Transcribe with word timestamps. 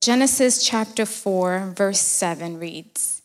Genesis 0.00 0.64
chapter 0.64 1.04
4, 1.04 1.74
verse 1.76 2.00
7 2.00 2.58
reads 2.58 3.20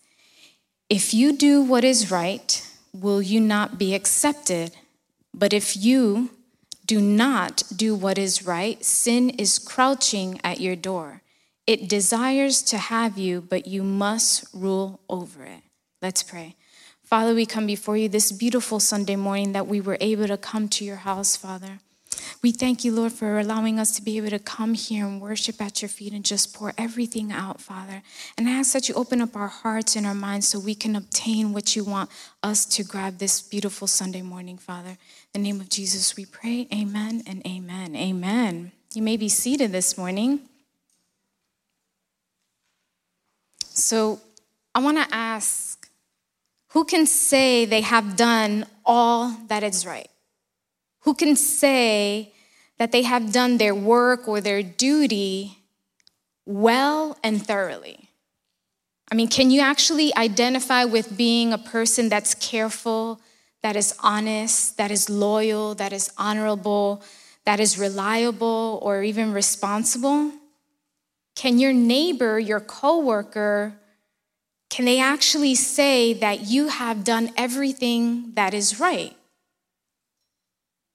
If 0.89 1.13
you 1.13 1.31
do 1.31 1.61
what 1.61 1.85
is 1.85 2.11
right, 2.11 2.69
will 2.91 3.21
you 3.21 3.39
not 3.39 3.77
be 3.77 3.95
accepted? 3.95 4.75
But 5.33 5.53
if 5.53 5.77
you 5.77 6.31
do 6.85 6.99
not 6.99 7.63
do 7.73 7.95
what 7.95 8.17
is 8.17 8.45
right, 8.45 8.83
sin 8.83 9.29
is 9.29 9.57
crouching 9.57 10.41
at 10.43 10.59
your 10.59 10.75
door. 10.75 11.21
It 11.65 11.87
desires 11.87 12.61
to 12.63 12.77
have 12.77 13.17
you, 13.17 13.39
but 13.39 13.67
you 13.67 13.81
must 13.81 14.43
rule 14.53 14.99
over 15.09 15.45
it. 15.45 15.63
Let's 16.01 16.23
pray. 16.23 16.57
Father, 17.03 17.33
we 17.33 17.45
come 17.45 17.67
before 17.67 17.95
you 17.95 18.09
this 18.09 18.33
beautiful 18.33 18.81
Sunday 18.81 19.15
morning 19.15 19.53
that 19.53 19.67
we 19.67 19.79
were 19.79 19.97
able 20.01 20.27
to 20.27 20.35
come 20.35 20.67
to 20.67 20.83
your 20.83 20.97
house, 20.97 21.37
Father. 21.37 21.79
We 22.41 22.51
thank 22.51 22.83
you, 22.83 22.91
Lord, 22.91 23.11
for 23.11 23.39
allowing 23.39 23.79
us 23.79 23.95
to 23.95 24.01
be 24.01 24.17
able 24.17 24.29
to 24.29 24.39
come 24.39 24.73
here 24.73 25.05
and 25.05 25.21
worship 25.21 25.61
at 25.61 25.81
your 25.81 25.89
feet 25.89 26.13
and 26.13 26.23
just 26.23 26.53
pour 26.53 26.73
everything 26.77 27.31
out, 27.31 27.61
Father. 27.61 28.01
And 28.37 28.47
I 28.47 28.53
ask 28.53 28.73
that 28.73 28.89
you 28.89 28.95
open 28.95 29.21
up 29.21 29.35
our 29.35 29.47
hearts 29.47 29.95
and 29.95 30.05
our 30.05 30.15
minds 30.15 30.47
so 30.47 30.59
we 30.59 30.75
can 30.75 30.95
obtain 30.95 31.53
what 31.53 31.75
you 31.75 31.83
want 31.83 32.09
us 32.43 32.65
to 32.67 32.83
grab 32.83 33.17
this 33.17 33.41
beautiful 33.41 33.87
Sunday 33.87 34.21
morning, 34.21 34.57
Father. 34.57 34.97
In 35.33 35.41
the 35.43 35.51
name 35.51 35.61
of 35.61 35.69
Jesus, 35.69 36.15
we 36.15 36.25
pray. 36.25 36.67
Amen 36.73 37.23
and 37.27 37.45
amen. 37.45 37.95
Amen. 37.95 38.71
You 38.93 39.01
may 39.01 39.17
be 39.17 39.29
seated 39.29 39.71
this 39.71 39.97
morning. 39.97 40.41
So 43.59 44.21
I 44.73 44.79
want 44.79 44.97
to 44.97 45.15
ask 45.15 45.89
who 46.69 46.83
can 46.83 47.05
say 47.05 47.65
they 47.65 47.81
have 47.81 48.15
done 48.17 48.65
all 48.85 49.29
that 49.47 49.63
is 49.63 49.85
right? 49.85 50.09
Who 51.05 51.13
can 51.13 51.35
say 51.35 52.33
that 52.77 52.91
they 52.91 53.03
have 53.03 53.31
done 53.31 53.57
their 53.57 53.75
work 53.75 54.27
or 54.27 54.41
their 54.41 54.63
duty 54.63 55.59
well 56.45 57.17
and 57.23 57.45
thoroughly? 57.45 58.09
I 59.11 59.15
mean, 59.15 59.27
can 59.27 59.51
you 59.51 59.61
actually 59.61 60.15
identify 60.15 60.83
with 60.83 61.15
being 61.15 61.53
a 61.53 61.59
person 61.59 62.09
that's 62.09 62.33
careful, 62.33 63.21
that 63.61 63.75
is 63.75 63.95
honest, 63.99 64.77
that 64.77 64.89
is 64.89 65.07
loyal, 65.07 65.75
that 65.75 65.93
is 65.93 66.11
honorable, 66.17 67.03
that 67.45 67.59
is 67.59 67.77
reliable, 67.77 68.79
or 68.81 69.03
even 69.03 69.31
responsible? 69.31 70.31
Can 71.35 71.59
your 71.59 71.73
neighbor, 71.73 72.39
your 72.39 72.59
coworker, 72.59 73.75
can 74.71 74.85
they 74.85 74.99
actually 74.99 75.53
say 75.53 76.13
that 76.13 76.47
you 76.47 76.69
have 76.69 77.03
done 77.03 77.29
everything 77.37 78.33
that 78.33 78.55
is 78.55 78.79
right? 78.79 79.15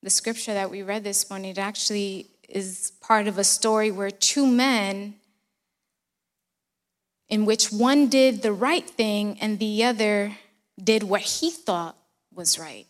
The 0.03 0.11
scripture 0.11 0.55
that 0.55 0.71
we 0.71 0.83
read 0.83 1.05
this 1.05 1.29
morning, 1.29 1.51
it 1.51 1.59
actually 1.59 2.27
is 2.49 2.93
part 3.01 3.29
of 3.29 3.39
a 3.39 3.45
story 3.45 3.91
where 3.91 4.11
two 4.11 4.47
men, 4.47 5.15
in 7.29 7.45
which 7.45 7.71
one 7.71 8.09
did 8.09 8.43
the 8.43 8.53
right 8.53 8.89
thing 8.89 9.39
and 9.41 9.59
the 9.59 9.85
other 9.85 10.37
did 10.83 11.03
what 11.03 11.21
he 11.21 11.51
thought 11.51 11.97
was 12.35 12.59
right. 12.59 12.87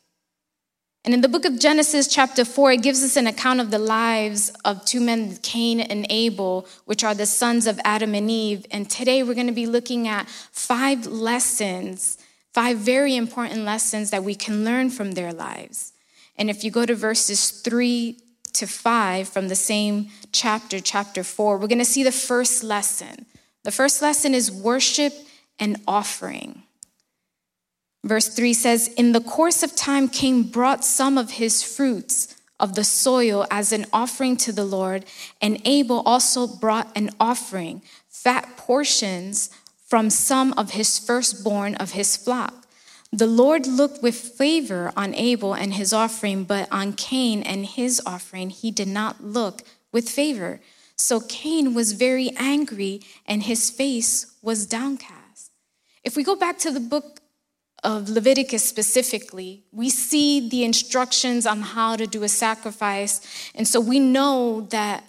And 1.05 1.14
in 1.14 1.22
the 1.22 1.28
book 1.28 1.47
of 1.47 1.58
Genesis, 1.58 2.06
chapter 2.06 2.44
4, 2.44 2.72
it 2.72 2.83
gives 2.83 3.02
us 3.02 3.17
an 3.17 3.27
account 3.27 3.61
of 3.61 3.70
the 3.70 3.78
lives 3.78 4.50
of 4.67 4.84
two 4.84 5.00
men, 5.00 5.36
Cain 5.42 5.80
and 5.80 6.06
Abel, 6.11 6.69
which 6.84 7.02
are 7.02 7.14
the 7.14 7.24
sons 7.24 7.67
of 7.67 7.80
Adam 7.84 8.14
and 8.14 8.30
Eve. 8.30 8.67
And 8.70 8.89
today 8.89 9.22
we're 9.22 9.34
going 9.34 9.47
to 9.47 9.52
be 9.52 9.67
looking 9.67 10.06
at 10.06 10.28
five 10.28 11.06
lessons, 11.06 12.19
five 12.52 12.77
very 12.77 13.17
important 13.17 13.64
lessons 13.64 14.11
that 14.11 14.24
we 14.24 14.34
can 14.34 14.62
learn 14.62 14.91
from 14.91 15.12
their 15.12 15.33
lives. 15.33 15.95
And 16.41 16.48
if 16.48 16.64
you 16.64 16.70
go 16.70 16.86
to 16.86 16.94
verses 16.94 17.50
three 17.50 18.19
to 18.55 18.66
five 18.66 19.28
from 19.28 19.48
the 19.48 19.55
same 19.55 20.08
chapter, 20.33 20.80
chapter 20.80 21.22
four, 21.22 21.58
we're 21.58 21.69
going 21.69 21.78
to 21.78 21.84
see 21.84 22.02
the 22.02 22.10
first 22.10 22.64
lesson. 22.64 23.27
The 23.62 23.70
first 23.70 24.00
lesson 24.00 24.34
is 24.34 24.50
worship 24.50 25.12
and 25.58 25.77
offering. 25.86 26.62
Verse 28.02 28.34
3 28.34 28.55
says, 28.55 28.88
In 28.96 29.12
the 29.12 29.20
course 29.20 29.62
of 29.62 29.77
time, 29.77 30.08
Cain 30.08 30.44
brought 30.44 30.83
some 30.83 31.18
of 31.18 31.33
his 31.33 31.62
fruits 31.62 32.34
of 32.58 32.74
the 32.74 32.84
soil 32.84 33.46
as 33.51 33.72
an 33.72 33.84
offering 33.92 34.39
to 34.39 34.52
the 34.52 34.64
Lord, 34.64 35.05
and 35.42 35.61
Abel 35.67 36.02
also 36.07 36.46
brought 36.46 36.90
an 36.96 37.11
offering, 37.20 37.83
fat 38.08 38.57
portions 38.57 39.51
from 39.86 40.08
some 40.08 40.55
of 40.55 40.70
his 40.70 40.98
firstborn 40.98 41.74
of 41.74 41.92
his 41.92 42.17
flock. 42.17 42.59
The 43.12 43.26
Lord 43.26 43.66
looked 43.66 44.02
with 44.02 44.14
favor 44.16 44.92
on 44.96 45.14
Abel 45.14 45.52
and 45.54 45.74
his 45.74 45.92
offering, 45.92 46.44
but 46.44 46.68
on 46.70 46.92
Cain 46.92 47.42
and 47.42 47.66
his 47.66 48.00
offering 48.06 48.50
he 48.50 48.70
did 48.70 48.88
not 48.88 49.22
look 49.22 49.62
with 49.92 50.08
favor. 50.08 50.60
So 50.94 51.20
Cain 51.20 51.74
was 51.74 51.92
very 51.92 52.30
angry 52.36 53.00
and 53.26 53.42
his 53.42 53.70
face 53.70 54.36
was 54.42 54.66
downcast. 54.66 55.50
If 56.04 56.16
we 56.16 56.22
go 56.22 56.36
back 56.36 56.58
to 56.58 56.70
the 56.70 56.80
book 56.80 57.20
of 57.82 58.08
Leviticus 58.08 58.62
specifically, 58.62 59.64
we 59.72 59.90
see 59.90 60.48
the 60.48 60.64
instructions 60.64 61.46
on 61.46 61.62
how 61.62 61.96
to 61.96 62.06
do 62.06 62.22
a 62.22 62.28
sacrifice. 62.28 63.20
And 63.54 63.66
so 63.66 63.80
we 63.80 63.98
know 63.98 64.68
that 64.70 65.04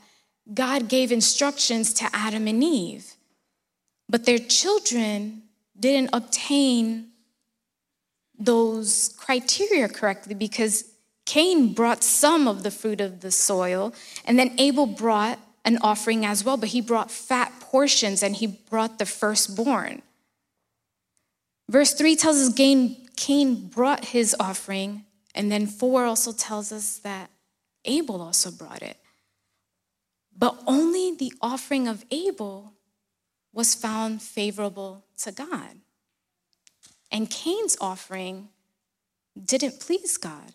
God 0.52 0.88
gave 0.88 1.12
instructions 1.12 1.94
to 1.96 2.10
Adam 2.14 2.48
and 2.48 2.64
Eve, 2.64 3.14
but 4.10 4.26
their 4.26 4.40
children 4.40 5.44
didn't 5.80 6.10
obtain 6.14 7.11
those 8.46 9.16
criteria 9.18 9.88
correctly 9.88 10.34
because 10.34 10.86
Cain 11.26 11.74
brought 11.74 12.04
some 12.04 12.48
of 12.48 12.64
the 12.64 12.72
fruit 12.72 13.00
of 13.00 13.22
the 13.22 13.32
soil, 13.32 13.94
and 14.26 14.38
then 14.38 14.54
Abel 14.58 14.86
brought 14.86 15.40
an 15.64 15.78
offering 15.82 16.26
as 16.26 16.44
well, 16.44 16.58
but 16.58 16.70
he 16.70 16.82
brought 16.82 17.12
fat 17.12 17.52
portions 17.60 18.24
and 18.24 18.36
he 18.36 18.48
brought 18.48 18.98
the 18.98 19.06
firstborn. 19.06 20.02
Verse 21.70 21.94
3 21.94 22.16
tells 22.16 22.38
us 22.38 22.54
Cain 23.16 23.68
brought 23.68 24.06
his 24.06 24.36
offering, 24.40 25.06
and 25.36 25.52
then 25.52 25.68
4 25.68 26.06
also 26.06 26.34
tells 26.34 26.72
us 26.72 26.98
that 27.00 27.30
Abel 27.86 28.22
also 28.22 28.52
brought 28.52 28.82
it. 28.82 28.98
But 30.36 30.60
only 30.66 31.16
the 31.16 31.34
offering 31.42 31.88
of 31.88 32.04
Abel 32.10 32.74
was 33.54 33.76
found 33.76 34.22
favorable 34.22 35.06
to 35.20 35.32
God. 35.32 35.78
And 37.12 37.30
Cain's 37.30 37.78
offering 37.82 38.50
didn't 39.42 39.80
please 39.80 40.18
God. 40.18 40.54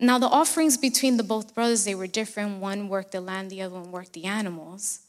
Now, 0.00 0.18
the 0.18 0.26
offerings 0.26 0.76
between 0.76 1.16
the 1.16 1.24
both 1.24 1.54
brothers, 1.54 1.84
they 1.84 1.94
were 1.94 2.06
different. 2.06 2.60
One 2.60 2.88
worked 2.88 3.12
the 3.12 3.20
land, 3.20 3.50
the 3.50 3.62
other 3.62 3.74
one 3.74 3.90
worked 3.90 4.12
the 4.12 4.24
animals. 4.24 5.00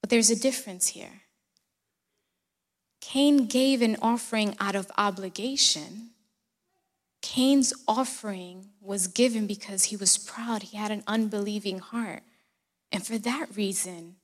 But 0.00 0.10
there's 0.10 0.30
a 0.30 0.36
difference 0.36 0.88
here. 0.88 1.22
Cain 3.00 3.46
gave 3.46 3.82
an 3.82 3.96
offering 4.02 4.56
out 4.58 4.74
of 4.74 4.90
obligation. 4.98 6.10
Cain's 7.22 7.72
offering 7.86 8.70
was 8.80 9.06
given 9.06 9.46
because 9.46 9.84
he 9.84 9.96
was 9.96 10.18
proud. 10.18 10.64
He 10.64 10.76
had 10.76 10.90
an 10.90 11.04
unbelieving 11.06 11.78
heart. 11.78 12.22
And 12.90 13.06
for 13.06 13.18
that 13.18 13.54
reason, 13.56 14.16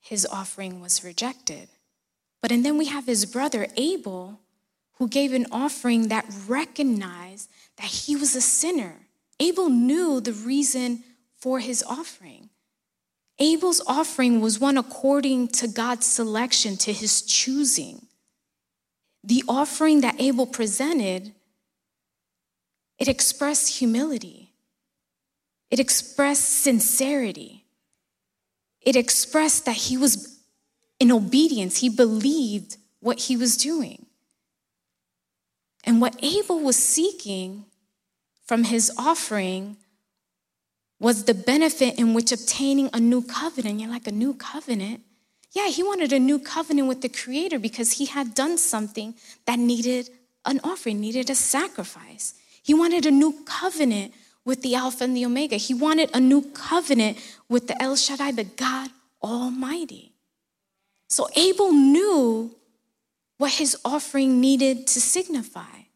his 0.00 0.24
offering 0.26 0.80
was 0.80 1.02
rejected. 1.02 1.68
But 2.44 2.52
and 2.52 2.62
then 2.62 2.76
we 2.76 2.84
have 2.88 3.06
his 3.06 3.24
brother 3.24 3.68
Abel, 3.78 4.38
who 4.98 5.08
gave 5.08 5.32
an 5.32 5.46
offering 5.50 6.08
that 6.08 6.26
recognized 6.46 7.48
that 7.78 7.86
he 7.86 8.16
was 8.16 8.36
a 8.36 8.42
sinner. 8.42 8.96
Abel 9.40 9.70
knew 9.70 10.20
the 10.20 10.34
reason 10.34 11.04
for 11.38 11.60
his 11.60 11.82
offering. 11.82 12.50
Abel's 13.38 13.80
offering 13.86 14.42
was 14.42 14.60
one 14.60 14.76
according 14.76 15.48
to 15.52 15.66
God's 15.66 16.04
selection, 16.04 16.76
to 16.76 16.92
his 16.92 17.22
choosing. 17.22 18.08
The 19.22 19.42
offering 19.48 20.02
that 20.02 20.20
Abel 20.20 20.46
presented, 20.46 21.32
it 22.98 23.08
expressed 23.08 23.78
humility. 23.78 24.52
It 25.70 25.80
expressed 25.80 26.62
sincerity. 26.62 27.64
It 28.82 28.96
expressed 28.96 29.64
that 29.64 29.76
he 29.76 29.96
was 29.96 30.33
in 31.04 31.12
obedience, 31.12 31.80
he 31.80 31.90
believed 31.90 32.78
what 33.00 33.18
he 33.26 33.36
was 33.36 33.58
doing. 33.58 34.06
And 35.84 36.00
what 36.00 36.16
Abel 36.22 36.60
was 36.60 36.76
seeking 36.76 37.66
from 38.46 38.64
his 38.64 38.90
offering 38.96 39.76
was 40.98 41.24
the 41.24 41.34
benefit 41.34 41.98
in 41.98 42.14
which 42.14 42.32
obtaining 42.32 42.88
a 42.94 43.00
new 43.00 43.20
covenant. 43.20 43.80
You're 43.80 43.90
like, 43.90 44.06
a 44.06 44.12
new 44.12 44.32
covenant? 44.32 45.02
Yeah, 45.52 45.68
he 45.68 45.82
wanted 45.82 46.14
a 46.14 46.18
new 46.18 46.38
covenant 46.38 46.88
with 46.88 47.02
the 47.02 47.10
Creator 47.10 47.58
because 47.58 47.92
he 47.92 48.06
had 48.06 48.34
done 48.34 48.56
something 48.56 49.14
that 49.44 49.58
needed 49.58 50.08
an 50.46 50.58
offering, 50.64 51.00
needed 51.00 51.28
a 51.28 51.34
sacrifice. 51.34 52.32
He 52.62 52.72
wanted 52.72 53.04
a 53.04 53.10
new 53.10 53.44
covenant 53.44 54.14
with 54.46 54.62
the 54.62 54.74
Alpha 54.74 55.04
and 55.04 55.14
the 55.14 55.26
Omega. 55.26 55.56
He 55.56 55.74
wanted 55.74 56.08
a 56.14 56.20
new 56.20 56.40
covenant 56.52 57.18
with 57.50 57.66
the 57.68 57.76
El 57.82 57.94
Shaddai, 57.94 58.30
the 58.30 58.44
God 58.44 58.88
Almighty. 59.22 60.13
So 61.14 61.28
Abel 61.36 61.72
knew 61.72 62.56
what 63.38 63.52
his 63.52 63.76
offering 63.84 64.40
needed 64.40 64.88
to 64.88 65.00
signify, 65.00 65.86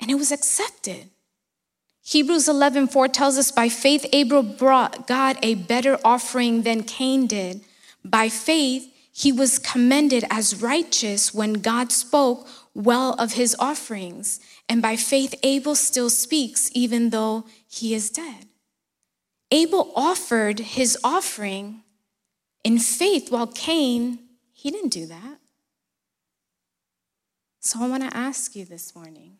and 0.00 0.10
it 0.10 0.16
was 0.16 0.32
accepted. 0.32 1.10
Hebrews 2.02 2.48
11:4 2.48 3.06
tells 3.06 3.38
us 3.38 3.52
by 3.52 3.68
faith 3.68 4.04
Abel 4.12 4.42
brought 4.42 5.06
God 5.06 5.38
a 5.42 5.54
better 5.54 5.96
offering 6.04 6.62
than 6.62 6.82
Cain 6.82 7.28
did. 7.28 7.64
By 8.04 8.28
faith 8.28 8.92
he 9.12 9.30
was 9.30 9.60
commended 9.60 10.24
as 10.28 10.60
righteous 10.60 11.32
when 11.32 11.62
God 11.62 11.92
spoke 11.92 12.48
well 12.74 13.12
of 13.12 13.34
his 13.34 13.54
offerings. 13.60 14.40
And 14.68 14.82
by 14.82 14.96
faith 14.96 15.36
Abel 15.44 15.76
still 15.76 16.10
speaks 16.10 16.68
even 16.74 17.10
though 17.10 17.44
he 17.68 17.94
is 17.94 18.10
dead. 18.10 18.48
Abel 19.52 19.92
offered 19.94 20.58
his 20.58 20.98
offering 21.04 21.84
in 22.64 22.78
faith 22.78 23.30
while 23.30 23.46
Cain 23.46 24.18
he 24.52 24.70
didn't 24.70 24.90
do 24.90 25.06
that. 25.06 25.38
So 27.60 27.82
I 27.82 27.88
want 27.88 28.02
to 28.02 28.14
ask 28.14 28.54
you 28.54 28.66
this 28.66 28.94
morning 28.94 29.38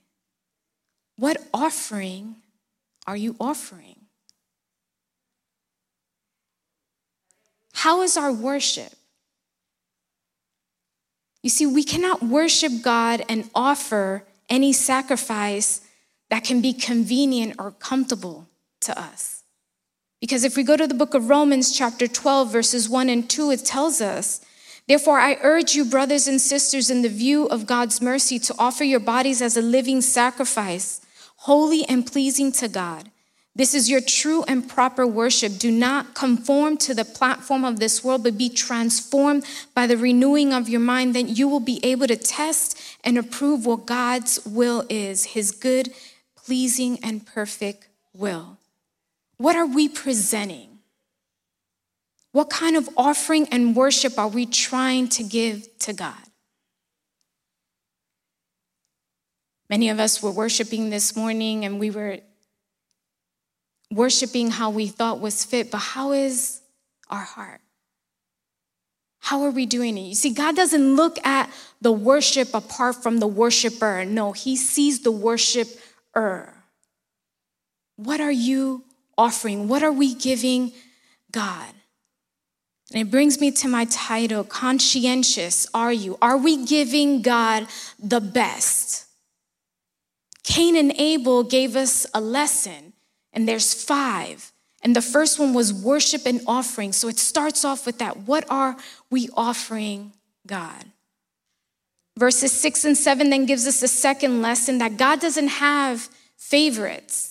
what 1.16 1.36
offering 1.52 2.36
are 3.06 3.16
you 3.16 3.36
offering? 3.38 3.96
How 7.74 8.00
is 8.02 8.16
our 8.16 8.32
worship? 8.32 8.92
You 11.42 11.50
see, 11.50 11.66
we 11.66 11.84
cannot 11.84 12.22
worship 12.22 12.72
God 12.82 13.24
and 13.28 13.50
offer 13.54 14.24
any 14.48 14.72
sacrifice 14.72 15.80
that 16.30 16.44
can 16.44 16.60
be 16.60 16.72
convenient 16.72 17.56
or 17.58 17.70
comfortable 17.72 18.48
to 18.80 18.98
us. 18.98 19.39
Because 20.20 20.44
if 20.44 20.56
we 20.56 20.62
go 20.62 20.76
to 20.76 20.86
the 20.86 20.94
book 20.94 21.14
of 21.14 21.30
Romans, 21.30 21.76
chapter 21.76 22.06
12, 22.06 22.52
verses 22.52 22.88
1 22.88 23.08
and 23.08 23.28
2, 23.28 23.50
it 23.50 23.64
tells 23.64 24.00
us, 24.00 24.40
Therefore, 24.86 25.18
I 25.18 25.38
urge 25.40 25.74
you, 25.74 25.84
brothers 25.84 26.26
and 26.28 26.40
sisters, 26.40 26.90
in 26.90 27.02
the 27.02 27.08
view 27.08 27.46
of 27.46 27.66
God's 27.66 28.02
mercy, 28.02 28.38
to 28.40 28.54
offer 28.58 28.84
your 28.84 29.00
bodies 29.00 29.40
as 29.40 29.56
a 29.56 29.62
living 29.62 30.00
sacrifice, 30.00 31.00
holy 31.36 31.84
and 31.88 32.06
pleasing 32.06 32.52
to 32.52 32.68
God. 32.68 33.10
This 33.56 33.74
is 33.74 33.90
your 33.90 34.00
true 34.00 34.44
and 34.44 34.68
proper 34.68 35.06
worship. 35.06 35.58
Do 35.58 35.70
not 35.70 36.14
conform 36.14 36.76
to 36.78 36.94
the 36.94 37.04
platform 37.04 37.64
of 37.64 37.80
this 37.80 38.04
world, 38.04 38.22
but 38.22 38.38
be 38.38 38.48
transformed 38.48 39.44
by 39.74 39.86
the 39.86 39.96
renewing 39.96 40.52
of 40.52 40.68
your 40.68 40.80
mind. 40.80 41.14
Then 41.14 41.28
you 41.28 41.48
will 41.48 41.60
be 41.60 41.80
able 41.82 42.06
to 42.06 42.16
test 42.16 42.80
and 43.02 43.18
approve 43.18 43.66
what 43.66 43.86
God's 43.86 44.44
will 44.46 44.84
is, 44.88 45.24
his 45.24 45.50
good, 45.50 45.92
pleasing, 46.36 46.98
and 47.02 47.26
perfect 47.26 47.88
will. 48.14 48.59
What 49.40 49.56
are 49.56 49.64
we 49.64 49.88
presenting? 49.88 50.80
What 52.32 52.50
kind 52.50 52.76
of 52.76 52.90
offering 52.94 53.48
and 53.48 53.74
worship 53.74 54.18
are 54.18 54.28
we 54.28 54.44
trying 54.44 55.08
to 55.16 55.22
give 55.22 55.66
to 55.78 55.94
God? 55.94 56.22
Many 59.70 59.88
of 59.88 59.98
us 59.98 60.22
were 60.22 60.30
worshiping 60.30 60.90
this 60.90 61.16
morning 61.16 61.64
and 61.64 61.80
we 61.80 61.88
were 61.90 62.18
worshiping 63.90 64.50
how 64.50 64.68
we 64.68 64.88
thought 64.88 65.20
was 65.20 65.42
fit, 65.42 65.70
but 65.70 65.78
how 65.78 66.12
is 66.12 66.60
our 67.08 67.24
heart? 67.24 67.62
How 69.20 69.44
are 69.44 69.50
we 69.50 69.64
doing 69.64 69.96
it? 69.96 70.02
You 70.02 70.14
see, 70.16 70.34
God 70.34 70.54
doesn't 70.54 70.96
look 70.96 71.16
at 71.24 71.48
the 71.80 71.92
worship 71.92 72.52
apart 72.52 73.02
from 73.02 73.20
the 73.20 73.26
worshiper. 73.26 74.04
No, 74.04 74.32
He 74.32 74.54
sees 74.54 75.00
the 75.00 75.10
worshiper. 75.10 76.52
What 77.96 78.20
are 78.20 78.30
you 78.30 78.84
offering? 79.20 79.68
What 79.68 79.82
are 79.82 79.92
we 79.92 80.14
giving 80.14 80.72
God? 81.30 81.74
And 82.92 83.00
it 83.00 83.10
brings 83.10 83.40
me 83.40 83.50
to 83.52 83.68
my 83.68 83.84
title 83.84 84.42
Conscientious 84.42 85.68
are 85.74 85.92
you? 85.92 86.18
Are 86.20 86.38
we 86.38 86.64
giving 86.64 87.22
God 87.22 87.66
the 87.98 88.20
best? 88.20 89.06
Cain 90.42 90.74
and 90.74 90.92
Abel 90.98 91.44
gave 91.44 91.76
us 91.76 92.06
a 92.14 92.20
lesson, 92.20 92.94
and 93.32 93.46
there's 93.46 93.74
five. 93.74 94.52
And 94.82 94.96
the 94.96 95.02
first 95.02 95.38
one 95.38 95.52
was 95.52 95.72
worship 95.74 96.22
and 96.24 96.40
offering. 96.46 96.92
So 96.92 97.08
it 97.08 97.18
starts 97.18 97.64
off 97.64 97.84
with 97.84 97.98
that. 97.98 98.16
What 98.20 98.46
are 98.48 98.76
we 99.10 99.28
offering 99.36 100.12
God? 100.46 100.86
Verses 102.18 102.50
six 102.50 102.84
and 102.84 102.96
seven 102.96 103.30
then 103.30 103.44
gives 103.44 103.66
us 103.66 103.80
the 103.80 103.88
second 103.88 104.40
lesson 104.42 104.78
that 104.78 104.96
God 104.96 105.20
doesn't 105.20 105.48
have 105.48 106.08
favorites. 106.36 107.29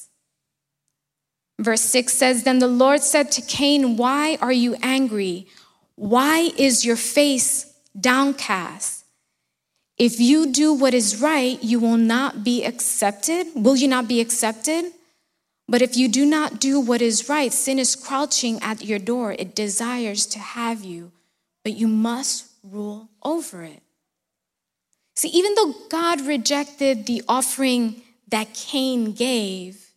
Verse 1.60 1.82
six 1.82 2.14
says, 2.14 2.44
Then 2.44 2.60
the 2.60 2.68
Lord 2.68 3.04
said 3.04 3.32
to 3.34 3.42
Cain, 3.42 3.98
Why 3.98 4.38
are 4.42 4.52
you 4.52 4.76
angry? 4.82 5.46
Why 5.96 6.52
is 6.58 6.86
your 6.86 6.96
face 6.96 7.74
downcast? 8.00 9.04
If 9.98 10.22
you 10.22 10.48
do 10.48 10.74
what 10.74 10.94
is 10.94 11.22
right, 11.22 11.62
you 11.62 11.82
will 11.82 11.98
not 11.98 12.46
be 12.46 12.64
accepted. 12.64 13.48
Will 13.54 13.76
you 13.76 13.90
not 13.90 14.08
be 14.08 14.22
accepted? 14.22 14.94
But 15.68 15.82
if 15.82 15.98
you 15.98 16.08
do 16.08 16.26
not 16.26 16.62
do 16.62 16.80
what 16.80 17.02
is 17.02 17.28
right, 17.28 17.52
sin 17.52 17.78
is 17.78 17.98
crouching 17.98 18.62
at 18.62 18.86
your 18.86 18.98
door. 18.98 19.34
It 19.34 19.54
desires 19.54 20.26
to 20.28 20.40
have 20.40 20.86
you, 20.86 21.12
but 21.64 21.74
you 21.74 21.90
must 21.90 22.48
rule 22.64 23.10
over 23.22 23.64
it. 23.64 23.84
See, 25.18 25.28
even 25.28 25.54
though 25.56 25.74
God 25.90 26.22
rejected 26.22 27.06
the 27.06 27.22
offering 27.28 28.02
that 28.30 28.54
Cain 28.54 29.12
gave 29.12 29.89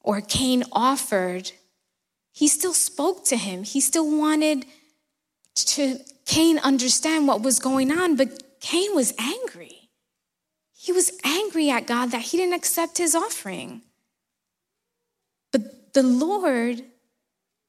or 0.00 0.20
Cain 0.20 0.64
offered, 0.72 1.52
he 2.32 2.48
still 2.48 2.74
spoke 2.74 3.24
to 3.26 3.36
him. 3.36 3.64
He 3.64 3.80
still 3.80 4.10
wanted 4.18 4.66
to 5.54 5.98
Cain 6.26 6.58
understand 6.58 7.26
what 7.26 7.42
was 7.42 7.58
going 7.58 7.90
on, 7.90 8.16
but 8.16 8.60
Cain 8.60 8.94
was 8.94 9.12
angry. 9.18 9.90
He 10.72 10.92
was 10.92 11.12
angry 11.24 11.70
at 11.70 11.86
God 11.86 12.12
that 12.12 12.22
he 12.22 12.38
didn't 12.38 12.54
accept 12.54 12.98
his 12.98 13.14
offering 13.14 13.82
But 15.52 15.92
the 15.92 16.02
Lord 16.02 16.82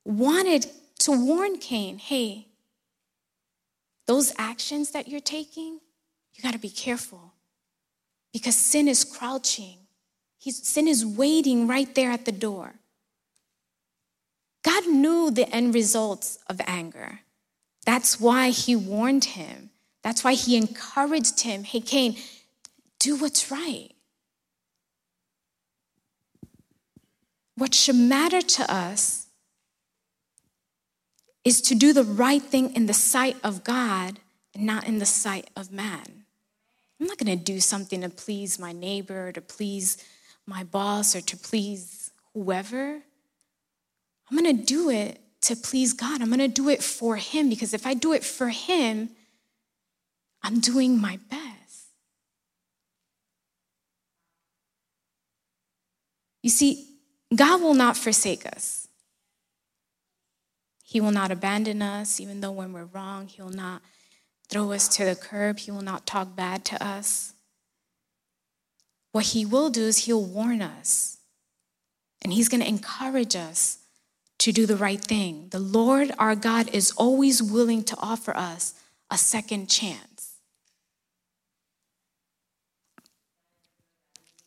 wanted 0.06 0.68
to 1.00 1.12
warn 1.12 1.58
Cain 1.58 1.98
hey, 1.98 2.48
those 4.08 4.34
actions 4.38 4.92
that 4.92 5.08
you're 5.08 5.20
taking, 5.20 5.80
you 6.34 6.44
got 6.44 6.54
to 6.54 6.60
be 6.60 6.70
careful 6.70 7.34
because 8.34 8.56
sin 8.56 8.88
is 8.88 9.04
crouching. 9.04 9.81
He's, 10.42 10.68
sin 10.68 10.88
is 10.88 11.06
waiting 11.06 11.68
right 11.68 11.94
there 11.94 12.10
at 12.10 12.26
the 12.26 12.32
door. 12.32 12.74
God 14.64 14.88
knew 14.88 15.30
the 15.30 15.48
end 15.54 15.76
results 15.76 16.40
of 16.48 16.60
anger. 16.66 17.20
That's 17.86 18.20
why 18.20 18.50
he 18.50 18.76
warned 18.76 19.26
him. 19.26 19.70
That's 20.02 20.24
why 20.24 20.34
he 20.34 20.58
encouraged 20.58 21.42
him 21.42 21.64
hey, 21.64 21.80
Cain, 21.80 22.18
do 22.98 23.16
what's 23.18 23.52
right. 23.52 23.92
What 27.56 27.76
should 27.76 27.98
matter 27.98 28.42
to 28.42 28.74
us 28.74 29.28
is 31.46 31.62
to 31.62 31.76
do 31.76 31.94
the 31.94 32.04
right 32.04 32.42
thing 32.42 32.74
in 32.74 32.88
the 32.88 32.96
sight 32.96 33.38
of 33.44 33.64
God 33.64 34.18
and 34.56 34.66
not 34.66 34.88
in 34.88 34.98
the 34.98 35.06
sight 35.06 35.52
of 35.56 35.72
man. 35.72 36.24
I'm 37.00 37.06
not 37.06 37.20
going 37.20 37.38
to 37.38 37.44
do 37.44 37.60
something 37.60 38.02
to 38.02 38.10
please 38.10 38.58
my 38.58 38.72
neighbor, 38.72 39.28
or 39.28 39.32
to 39.34 39.42
please 39.42 40.04
my 40.48 40.64
boss, 40.64 41.16
or 41.16 41.22
to 41.22 41.38
please 41.38 42.12
whoever. 42.34 43.02
I'm 44.30 44.38
going 44.38 44.58
to 44.58 44.64
do 44.64 44.90
it 44.90 45.22
to 45.42 45.56
please 45.56 45.94
God. 45.94 46.22
I'm 46.22 46.28
going 46.28 46.40
to 46.40 46.48
do 46.48 46.70
it 46.70 46.84
for 46.84 47.16
Him 47.18 47.50
because 47.50 47.74
if 47.74 47.86
I 47.86 47.94
do 47.94 48.14
it 48.14 48.24
for 48.24 48.50
Him, 48.50 49.10
I'm 50.44 50.60
doing 50.60 51.00
my 51.00 51.20
best. 51.30 51.52
You 56.42 56.50
see, 56.50 56.88
God 57.36 57.62
will 57.62 57.74
not 57.74 57.98
forsake 57.98 58.46
us. 58.46 58.88
He 60.84 61.00
will 61.00 61.12
not 61.12 61.32
abandon 61.32 61.82
us, 61.82 62.20
even 62.20 62.42
though 62.42 62.52
when 62.52 62.74
we're 62.74 62.86
wrong, 62.86 63.28
He 63.28 63.42
will 63.42 63.50
not 63.50 63.82
throw 64.50 64.72
us 64.72 64.88
to 64.90 65.06
the 65.06 65.16
curb. 65.16 65.60
He 65.60 65.72
will 65.72 65.82
not 65.82 66.06
talk 66.06 66.36
bad 66.36 66.66
to 66.66 66.84
us. 66.84 67.34
What 69.12 69.28
He 69.28 69.46
will 69.46 69.70
do 69.70 69.84
is 69.84 70.00
He'll 70.00 70.24
warn 70.24 70.62
us, 70.62 71.18
and 72.22 72.34
He's 72.34 72.50
going 72.50 72.62
to 72.62 72.68
encourage 72.68 73.36
us 73.36 73.80
to 74.40 74.52
do 74.52 74.66
the 74.66 74.76
right 74.76 75.00
thing. 75.00 75.48
The 75.52 75.60
Lord 75.60 76.12
our 76.18 76.36
God 76.36 76.70
is 76.74 76.92
always 76.92 77.44
willing 77.44 77.84
to 77.84 77.96
offer 78.00 78.36
us 78.36 78.74
a 79.12 79.18
second 79.18 79.70
chance. 79.70 80.38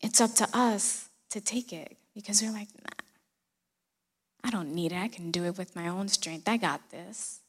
It's 0.00 0.20
up 0.20 0.34
to 0.34 0.48
us 0.52 1.08
to 1.30 1.40
take 1.40 1.72
it 1.72 1.96
because 2.14 2.42
we're 2.42 2.52
like, 2.52 2.68
nah, 2.82 3.04
I 4.42 4.50
don't 4.50 4.74
need 4.74 4.92
it. 4.92 4.98
I 4.98 5.08
can 5.08 5.30
do 5.30 5.44
it 5.44 5.56
with 5.56 5.74
my 5.74 5.88
own 5.88 6.08
strength. 6.08 6.48
I 6.48 6.56
got 6.56 6.90
this. 6.90 7.40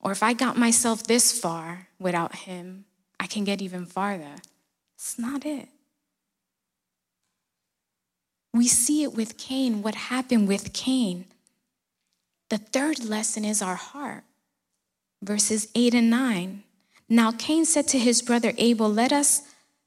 Or 0.00 0.12
if 0.12 0.22
I 0.22 0.32
got 0.32 0.56
myself 0.56 1.02
this 1.02 1.38
far 1.38 1.88
without 1.98 2.34
him, 2.34 2.84
I 3.18 3.26
can 3.26 3.44
get 3.44 3.60
even 3.60 3.86
farther. 3.86 4.36
It's 5.00 5.18
not 5.18 5.46
it. 5.46 5.66
We 8.52 8.68
see 8.68 9.02
it 9.02 9.14
with 9.14 9.38
Cain, 9.38 9.80
what 9.80 9.94
happened 9.94 10.46
with 10.46 10.74
Cain. 10.74 11.24
The 12.50 12.58
third 12.58 13.02
lesson 13.02 13.42
is 13.42 13.62
our 13.62 13.76
heart. 13.76 14.24
Verses 15.22 15.68
8 15.74 15.94
and 15.94 16.10
9. 16.10 16.64
Now 17.08 17.32
Cain 17.32 17.64
said 17.64 17.88
to 17.88 17.98
his 17.98 18.20
brother 18.20 18.52
Abel, 18.58 18.90
Let 18.92 19.10
us 19.10 19.40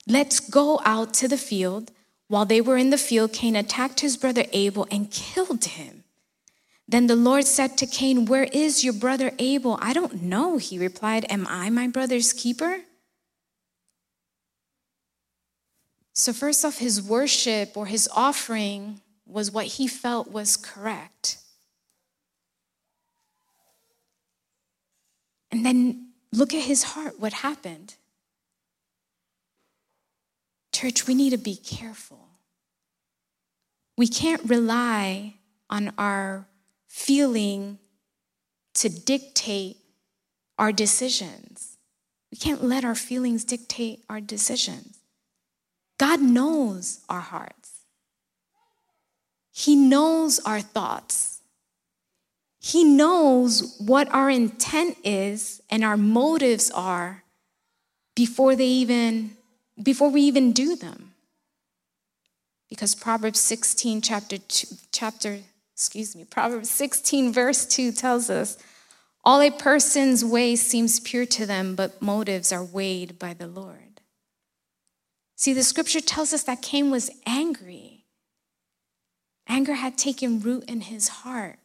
let's 0.08 0.40
go 0.40 0.82
out 0.84 1.14
to 1.16 1.28
the 1.28 1.38
field. 1.38 1.92
While 2.28 2.46
they 2.46 2.60
were 2.60 2.78
in 2.78 2.90
the 2.90 2.98
field, 2.98 3.34
Cain 3.34 3.56
attacked 3.56 4.00
his 4.00 4.18
brother 4.18 4.46
Abel 4.52 4.88
and 4.90 5.12
killed 5.12 5.66
him. 5.66 6.06
Then 6.88 7.06
the 7.06 7.16
Lord 7.16 7.46
said 7.46 7.78
to 7.78 7.86
Cain, 7.86 8.26
Where 8.26 8.46
is 8.46 8.84
your 8.84 8.94
brother 8.94 9.32
Abel? 9.38 9.78
I 9.80 9.94
don't 9.94 10.24
know, 10.24 10.58
he 10.58 10.80
replied. 10.80 11.28
Am 11.30 11.46
I 11.48 11.70
my 11.70 11.88
brother's 11.88 12.34
keeper? 12.34 12.82
So, 16.14 16.32
first 16.32 16.64
off, 16.64 16.78
his 16.78 17.02
worship 17.02 17.76
or 17.76 17.88
his 17.88 18.08
offering 18.16 19.02
was 19.26 19.52
what 19.52 19.66
he 19.66 19.88
felt 19.88 20.32
was 20.32 20.56
correct. 20.56 21.38
And 25.52 25.66
then 25.66 26.10
look 26.32 26.54
at 26.54 26.64
his 26.64 26.84
heart, 26.84 27.20
what 27.20 27.34
happened. 27.34 27.96
Church, 30.72 31.08
we 31.08 31.16
need 31.16 31.32
to 31.32 31.38
be 31.38 31.56
careful. 31.56 32.28
We 33.98 34.08
can't 34.08 34.42
rely 34.50 35.36
on 35.70 35.94
our 35.98 36.48
feeling 36.88 37.80
to 38.76 38.90
dictate 38.90 39.78
our 40.58 40.72
decisions. 40.72 41.78
We 42.32 42.38
can't 42.38 42.64
let 42.64 42.84
our 42.84 42.96
feelings 42.96 43.44
dictate 43.46 44.04
our 44.10 44.20
decisions. 44.20 45.03
God 46.04 46.22
knows 46.22 47.00
our 47.08 47.22
hearts, 47.22 47.86
He 49.54 49.74
knows 49.74 50.38
our 50.40 50.60
thoughts. 50.60 51.40
He 52.60 52.84
knows 52.84 53.78
what 53.80 54.14
our 54.14 54.30
intent 54.30 54.98
is 55.06 55.62
and 55.70 55.82
our 55.82 55.96
motives 55.96 56.70
are 56.72 57.24
before 58.16 58.54
they 58.58 58.68
even 58.68 59.32
before 59.82 60.10
we 60.10 60.24
even 60.24 60.52
do 60.52 60.76
them. 60.76 61.14
Because 62.70 62.96
Proverbs 62.96 63.40
16 63.40 64.02
chapter 64.02 64.38
2, 64.38 64.68
chapter 64.92 65.40
excuse 65.74 66.18
me, 66.18 66.26
Proverbs 66.26 66.70
16 66.70 67.32
verse 67.32 67.66
2 67.66 67.94
tells 67.94 68.30
us 68.30 68.58
all 69.24 69.42
a 69.42 69.52
person's 69.52 70.26
way 70.26 70.58
seems 70.58 71.00
pure 71.00 71.26
to 71.28 71.46
them, 71.46 71.76
but 71.76 72.02
motives 72.02 72.52
are 72.52 72.64
weighed 72.64 73.18
by 73.18 73.34
the 73.34 73.48
Lord. 73.48 73.93
See, 75.36 75.54
the 75.54 75.64
scripture 75.64 76.02
tells 76.02 76.34
us 76.34 76.44
that 76.44 76.62
Cain 76.62 76.92
was 76.92 77.10
angry. 77.26 78.06
Anger 79.48 79.74
had 79.74 79.98
taken 79.98 80.40
root 80.40 80.64
in 80.66 80.82
his 80.82 81.08
heart. 81.08 81.60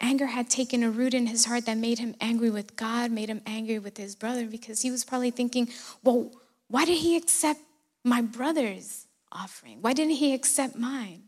Anger 0.00 0.26
had 0.26 0.50
taken 0.50 0.82
a 0.82 0.90
root 0.90 1.14
in 1.14 1.26
his 1.26 1.46
heart 1.46 1.66
that 1.66 1.78
made 1.78 1.98
him 1.98 2.14
angry 2.20 2.50
with 2.50 2.76
God, 2.76 3.10
made 3.10 3.28
him 3.28 3.40
angry 3.46 3.78
with 3.78 3.96
his 3.96 4.14
brother, 4.14 4.46
because 4.46 4.82
he 4.82 4.90
was 4.90 5.04
probably 5.04 5.30
thinking, 5.30 5.70
well, 6.02 6.30
why 6.68 6.84
did 6.84 6.98
he 6.98 7.16
accept 7.16 7.60
my 8.04 8.20
brother's 8.20 9.06
offering? 9.32 9.78
Why 9.80 9.92
didn't 9.92 10.14
he 10.14 10.34
accept 10.34 10.76
mine? 10.76 11.22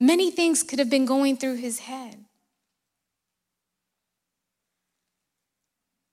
Many 0.00 0.30
things 0.30 0.62
could 0.62 0.78
have 0.78 0.90
been 0.90 1.06
going 1.06 1.36
through 1.36 1.56
his 1.56 1.80
head. 1.80 2.24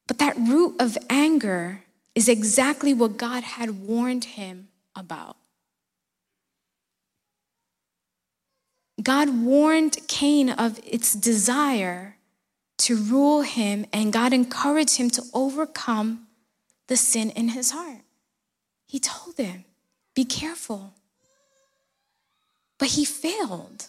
But 0.08 0.18
that 0.20 0.38
root 0.38 0.76
of 0.80 0.98
anger 1.10 1.85
is 2.16 2.30
exactly 2.30 2.94
what 2.94 3.18
God 3.18 3.44
had 3.44 3.86
warned 3.86 4.24
him 4.24 4.70
about. 4.96 5.36
God 9.04 9.44
warned 9.44 9.98
Cain 10.08 10.50
of 10.50 10.80
its 10.86 11.14
desire 11.14 12.16
to 12.78 12.96
rule 12.96 13.42
him, 13.42 13.86
and 13.92 14.12
God 14.12 14.34
encouraged 14.34 14.98
him 14.98 15.10
to 15.12 15.24
overcome 15.34 16.28
the 16.88 16.98
sin 16.98 17.30
in 17.32 17.50
his 17.50 17.72
heart. 17.72 18.02
He 18.88 19.00
told 19.00 19.38
him, 19.38 19.66
Be 20.14 20.24
careful. 20.24 20.94
But 22.78 22.90
he 22.90 23.06
failed. 23.06 23.88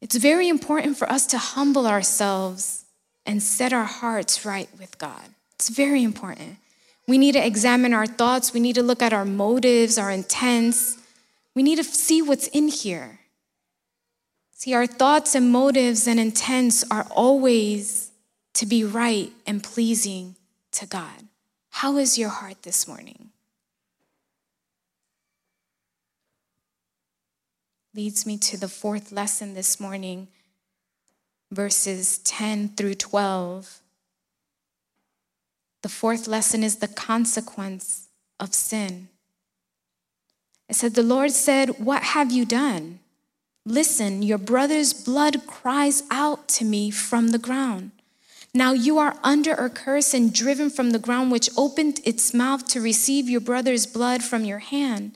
It's 0.00 0.16
very 0.16 0.48
important 0.48 0.96
for 0.96 1.10
us 1.10 1.26
to 1.28 1.38
humble 1.38 1.86
ourselves 1.86 2.81
and 3.24 3.42
set 3.42 3.72
our 3.72 3.84
hearts 3.84 4.44
right 4.44 4.68
with 4.78 4.98
God. 4.98 5.30
It's 5.54 5.68
very 5.68 6.02
important. 6.02 6.56
We 7.06 7.18
need 7.18 7.32
to 7.32 7.44
examine 7.44 7.92
our 7.92 8.06
thoughts. 8.06 8.52
We 8.52 8.60
need 8.60 8.74
to 8.74 8.82
look 8.82 9.02
at 9.02 9.12
our 9.12 9.24
motives, 9.24 9.98
our 9.98 10.10
intents. 10.10 10.98
We 11.54 11.62
need 11.62 11.76
to 11.76 11.84
see 11.84 12.22
what's 12.22 12.48
in 12.48 12.68
here. 12.68 13.20
See, 14.52 14.74
our 14.74 14.86
thoughts 14.86 15.34
and 15.34 15.50
motives 15.50 16.06
and 16.06 16.20
intents 16.20 16.84
are 16.90 17.06
always 17.10 18.12
to 18.54 18.66
be 18.66 18.84
right 18.84 19.32
and 19.46 19.62
pleasing 19.62 20.36
to 20.72 20.86
God. 20.86 21.26
How 21.70 21.96
is 21.96 22.18
your 22.18 22.28
heart 22.28 22.62
this 22.62 22.86
morning? 22.86 23.30
Leads 27.94 28.24
me 28.24 28.38
to 28.38 28.56
the 28.56 28.68
fourth 28.68 29.12
lesson 29.12 29.54
this 29.54 29.78
morning 29.78 30.28
verses 31.52 32.18
10 32.18 32.70
through 32.70 32.94
12. 32.94 33.80
The 35.82 35.88
fourth 35.88 36.26
lesson 36.26 36.64
is 36.64 36.76
the 36.76 36.88
consequence 36.88 38.08
of 38.40 38.54
sin. 38.54 39.08
It 40.68 40.76
said, 40.76 40.94
The 40.94 41.02
Lord 41.02 41.30
said, 41.32 41.78
What 41.78 42.02
have 42.02 42.32
you 42.32 42.46
done? 42.46 43.00
Listen, 43.66 44.22
your 44.22 44.38
brother's 44.38 44.94
blood 44.94 45.46
cries 45.46 46.02
out 46.10 46.48
to 46.48 46.64
me 46.64 46.90
from 46.90 47.28
the 47.28 47.38
ground. 47.38 47.90
Now 48.54 48.72
you 48.72 48.98
are 48.98 49.16
under 49.22 49.52
a 49.52 49.70
curse 49.70 50.14
and 50.14 50.32
driven 50.32 50.70
from 50.70 50.90
the 50.90 50.98
ground, 50.98 51.30
which 51.30 51.50
opened 51.56 52.00
its 52.04 52.34
mouth 52.34 52.66
to 52.68 52.80
receive 52.80 53.28
your 53.28 53.40
brother's 53.40 53.86
blood 53.86 54.22
from 54.22 54.44
your 54.44 54.58
hand. 54.58 55.12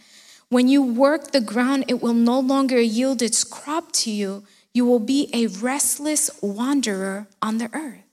When 0.48 0.68
you 0.68 0.82
work 0.82 1.32
the 1.32 1.40
ground, 1.40 1.86
it 1.88 2.00
will 2.00 2.14
no 2.14 2.38
longer 2.38 2.80
yield 2.80 3.20
its 3.20 3.42
crop 3.42 3.92
to 3.92 4.10
you 4.10 4.44
you 4.76 4.84
will 4.84 5.00
be 5.00 5.30
a 5.32 5.46
restless 5.46 6.30
wanderer 6.42 7.26
on 7.40 7.56
the 7.56 7.70
earth. 7.72 8.04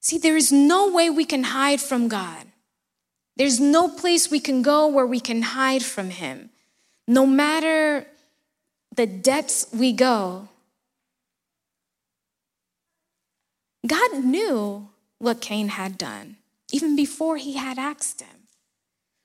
See, 0.00 0.18
there 0.18 0.36
is 0.36 0.50
no 0.50 0.90
way 0.90 1.08
we 1.08 1.24
can 1.24 1.44
hide 1.44 1.80
from 1.80 2.08
God. 2.08 2.46
There's 3.36 3.60
no 3.60 3.86
place 3.88 4.28
we 4.28 4.40
can 4.40 4.60
go 4.60 4.88
where 4.88 5.06
we 5.06 5.20
can 5.20 5.42
hide 5.42 5.84
from 5.84 6.10
Him. 6.10 6.50
No 7.06 7.26
matter 7.26 8.08
the 8.96 9.06
depths 9.06 9.68
we 9.72 9.92
go, 9.92 10.48
God 13.86 14.24
knew 14.24 14.88
what 15.18 15.40
Cain 15.40 15.68
had 15.68 15.96
done, 15.96 16.38
even 16.72 16.96
before 16.96 17.36
he 17.36 17.52
had 17.52 17.78
asked 17.78 18.20
him. 18.20 18.48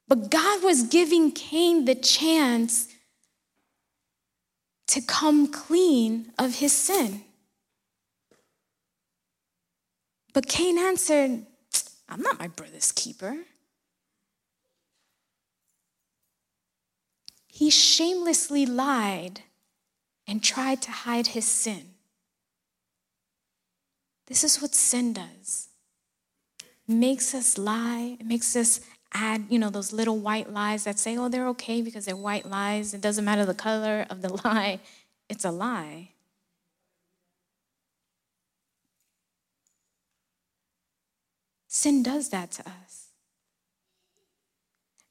But 0.08 0.30
God 0.30 0.64
was 0.64 0.84
giving 0.84 1.32
Cain 1.32 1.86
the 1.86 1.96
chance 1.96 2.90
to 4.90 5.02
come 5.02 5.52
clean 5.52 6.32
of 6.40 6.56
his 6.56 6.74
sin. 6.74 7.22
But 10.34 10.48
Cain 10.48 10.80
answered, 10.80 11.46
I'm 12.08 12.22
not 12.22 12.40
my 12.40 12.48
brother's 12.48 12.92
keeper. 12.92 13.38
He 17.48 17.70
shamelessly 17.70 18.66
lied 18.66 19.42
and 20.28 20.44
tried 20.44 20.82
to 20.84 20.92
hide 20.92 21.28
his 21.28 21.46
sin. 21.46 21.92
This 24.26 24.44
is 24.44 24.62
what 24.62 24.74
sin 24.74 25.14
does. 25.14 25.70
It 26.88 26.94
makes 26.94 27.36
us 27.36 27.60
lie, 27.60 28.18
it 28.20 28.26
makes 28.26 28.56
us 28.56 28.82
add, 29.14 29.46
you 29.50 29.60
know, 29.60 29.70
those 29.70 29.92
little 29.92 30.18
white 30.18 30.52
lies 30.52 30.84
that 30.84 31.00
say, 31.00 31.18
oh, 31.18 31.30
they're 31.30 31.48
okay 31.50 31.82
because 31.82 32.06
they're 32.06 32.16
white 32.16 32.46
lies. 32.46 32.94
It 32.94 33.02
doesn't 33.02 33.26
matter 33.26 33.46
the 33.46 33.54
color 33.54 34.06
of 34.10 34.22
the 34.22 34.30
lie, 34.46 34.80
it's 35.30 35.46
a 35.46 35.52
lie. 35.52 36.10
Sin 41.68 42.02
does 42.02 42.30
that 42.30 42.52
to 42.52 42.62
us. 42.68 43.10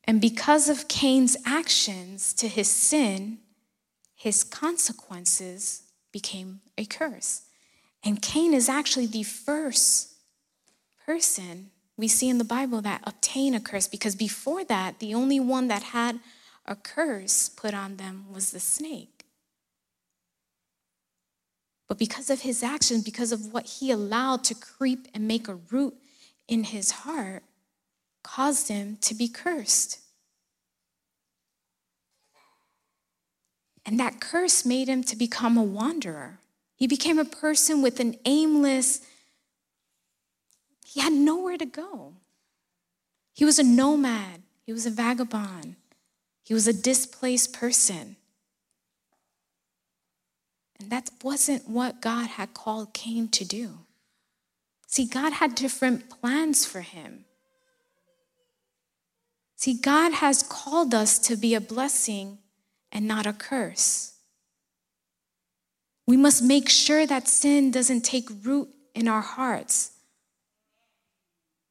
And 0.04 0.20
because 0.20 0.68
of 0.68 0.88
Cain's 0.88 1.36
actions 1.46 2.32
to 2.34 2.48
his 2.48 2.68
sin, 2.68 3.38
his 4.14 4.42
consequences 4.42 5.82
became 6.12 6.60
a 6.76 6.84
curse. 6.84 7.42
And 8.04 8.20
Cain 8.22 8.54
is 8.54 8.68
actually 8.68 9.06
the 9.06 9.22
first 9.22 10.14
person 11.06 11.70
we 11.98 12.08
see 12.08 12.28
in 12.28 12.38
the 12.38 12.44
Bible 12.44 12.80
that 12.82 13.02
obtain 13.04 13.54
a 13.54 13.60
curse 13.60 13.88
because 13.88 14.14
before 14.14 14.64
that, 14.64 15.00
the 15.00 15.14
only 15.14 15.40
one 15.40 15.66
that 15.68 15.82
had 15.82 16.20
a 16.64 16.76
curse 16.76 17.48
put 17.48 17.74
on 17.74 17.96
them 17.96 18.26
was 18.32 18.52
the 18.52 18.60
snake. 18.60 19.24
But 21.88 21.98
because 21.98 22.30
of 22.30 22.42
his 22.42 22.62
actions, 22.62 23.02
because 23.02 23.32
of 23.32 23.52
what 23.52 23.66
he 23.66 23.90
allowed 23.90 24.44
to 24.44 24.54
creep 24.54 25.08
and 25.12 25.26
make 25.26 25.48
a 25.48 25.56
root 25.70 25.94
in 26.46 26.64
his 26.64 26.90
heart, 26.90 27.42
caused 28.22 28.68
him 28.68 28.98
to 29.00 29.14
be 29.14 29.26
cursed. 29.26 29.98
And 33.84 33.98
that 33.98 34.20
curse 34.20 34.66
made 34.66 34.86
him 34.86 35.02
to 35.04 35.16
become 35.16 35.56
a 35.56 35.62
wanderer. 35.62 36.38
He 36.76 36.86
became 36.86 37.18
a 37.18 37.24
person 37.24 37.82
with 37.82 37.98
an 37.98 38.16
aimless 38.24 39.00
he 40.88 41.00
had 41.00 41.12
nowhere 41.12 41.58
to 41.58 41.66
go. 41.66 42.14
He 43.34 43.44
was 43.44 43.58
a 43.58 43.62
nomad, 43.62 44.42
he 44.64 44.72
was 44.72 44.86
a 44.86 44.90
vagabond, 44.90 45.76
he 46.42 46.54
was 46.54 46.66
a 46.66 46.72
displaced 46.72 47.52
person. 47.52 48.16
And 50.80 50.90
that 50.90 51.10
wasn't 51.22 51.68
what 51.68 52.00
God 52.00 52.28
had 52.28 52.54
called 52.54 52.94
Cain 52.94 53.28
to 53.28 53.44
do. 53.44 53.80
See, 54.86 55.04
God 55.04 55.34
had 55.34 55.54
different 55.54 56.08
plans 56.08 56.64
for 56.64 56.80
him. 56.80 57.26
See, 59.56 59.74
God 59.74 60.14
has 60.14 60.42
called 60.42 60.94
us 60.94 61.18
to 61.18 61.36
be 61.36 61.54
a 61.54 61.60
blessing 61.60 62.38
and 62.90 63.06
not 63.06 63.26
a 63.26 63.34
curse. 63.34 64.14
We 66.06 66.16
must 66.16 66.42
make 66.42 66.70
sure 66.70 67.06
that 67.06 67.28
sin 67.28 67.72
doesn't 67.72 68.06
take 68.06 68.30
root 68.42 68.70
in 68.94 69.06
our 69.06 69.20
hearts. 69.20 69.90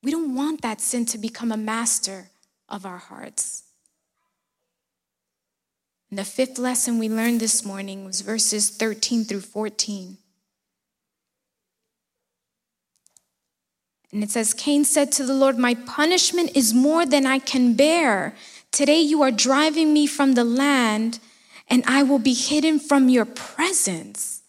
We 0.08 0.12
don't 0.12 0.36
want 0.36 0.62
that 0.62 0.80
sin 0.80 1.04
to 1.08 1.18
become 1.18 1.52
a 1.52 1.58
master 1.58 2.30
of 2.70 2.86
our 2.86 2.98
hearts. 2.98 3.64
And 6.10 6.18
the 6.18 6.24
fifth 6.24 6.58
lesson 6.58 6.98
we 6.98 7.10
learned 7.10 7.42
this 7.42 7.66
morning 7.66 8.06
was 8.06 8.22
verses 8.22 8.70
13 8.70 9.26
through 9.26 9.42
14. 9.42 10.18
And 14.14 14.24
it 14.24 14.32
says, 14.32 14.54
Cain 14.54 14.86
said 14.86 15.12
to 15.12 15.26
the 15.26 15.34
Lord, 15.34 15.58
My 15.58 15.74
punishment 15.74 16.56
is 16.56 16.74
more 16.74 17.06
than 17.06 17.26
I 17.26 17.40
can 17.40 17.74
bear. 17.74 18.34
Today 18.72 19.02
you 19.02 19.22
are 19.24 19.30
driving 19.30 19.92
me 19.92 20.08
from 20.08 20.36
the 20.36 20.46
land, 20.46 21.20
and 21.70 21.84
I 21.86 22.04
will 22.04 22.20
be 22.20 22.34
hidden 22.34 22.80
from 22.80 23.10
your 23.10 23.26
presence. 23.26 24.42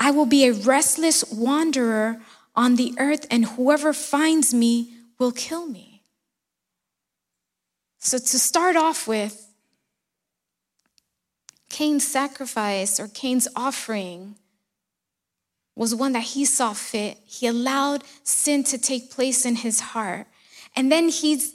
I 0.00 0.10
will 0.10 0.24
be 0.24 0.46
a 0.46 0.54
restless 0.54 1.22
wanderer 1.30 2.22
on 2.56 2.76
the 2.76 2.94
earth, 2.98 3.26
and 3.30 3.44
whoever 3.44 3.92
finds 3.92 4.54
me 4.54 4.91
will 5.22 5.32
kill 5.32 5.66
me. 5.66 6.02
So, 7.98 8.18
to 8.18 8.38
start 8.38 8.76
off 8.76 9.06
with, 9.06 9.48
Cain's 11.70 12.06
sacrifice 12.06 12.98
or 12.98 13.06
Cain's 13.08 13.46
offering 13.54 14.34
was 15.76 15.94
one 15.94 16.12
that 16.12 16.24
he 16.34 16.44
saw 16.44 16.72
fit. 16.72 17.18
He 17.24 17.46
allowed 17.46 18.02
sin 18.24 18.64
to 18.64 18.76
take 18.76 19.10
place 19.10 19.46
in 19.46 19.56
his 19.56 19.80
heart. 19.80 20.26
And 20.76 20.90
then 20.90 21.08
he's 21.08 21.54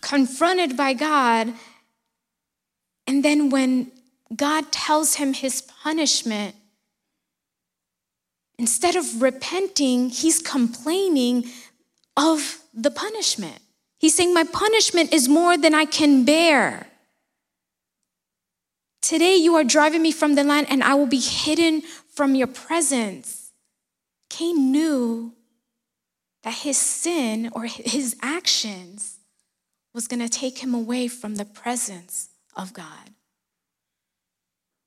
confronted 0.00 0.76
by 0.76 0.94
God. 0.94 1.52
And 3.06 3.24
then 3.24 3.50
when 3.50 3.90
God 4.34 4.70
tells 4.70 5.14
him 5.14 5.34
his 5.34 5.60
punishment, 5.60 6.54
instead 8.58 8.94
of 8.94 9.20
repenting, 9.20 10.08
he's 10.08 10.38
complaining 10.38 11.50
of 12.16 12.59
the 12.72 12.90
punishment. 12.90 13.60
He's 13.98 14.14
saying, 14.14 14.32
My 14.32 14.44
punishment 14.44 15.12
is 15.12 15.28
more 15.28 15.58
than 15.58 15.74
I 15.74 15.84
can 15.84 16.24
bear. 16.24 16.86
Today 19.02 19.36
you 19.36 19.54
are 19.56 19.64
driving 19.64 20.02
me 20.02 20.12
from 20.12 20.34
the 20.34 20.44
land, 20.44 20.66
and 20.70 20.82
I 20.82 20.94
will 20.94 21.06
be 21.06 21.20
hidden 21.20 21.82
from 22.14 22.34
your 22.34 22.46
presence. 22.46 23.52
Cain 24.28 24.70
knew 24.70 25.32
that 26.42 26.54
his 26.54 26.76
sin 26.76 27.50
or 27.52 27.64
his 27.64 28.16
actions 28.22 29.18
was 29.92 30.06
going 30.06 30.20
to 30.20 30.28
take 30.28 30.58
him 30.58 30.74
away 30.74 31.08
from 31.08 31.34
the 31.34 31.44
presence 31.44 32.28
of 32.56 32.72
God. 32.72 33.10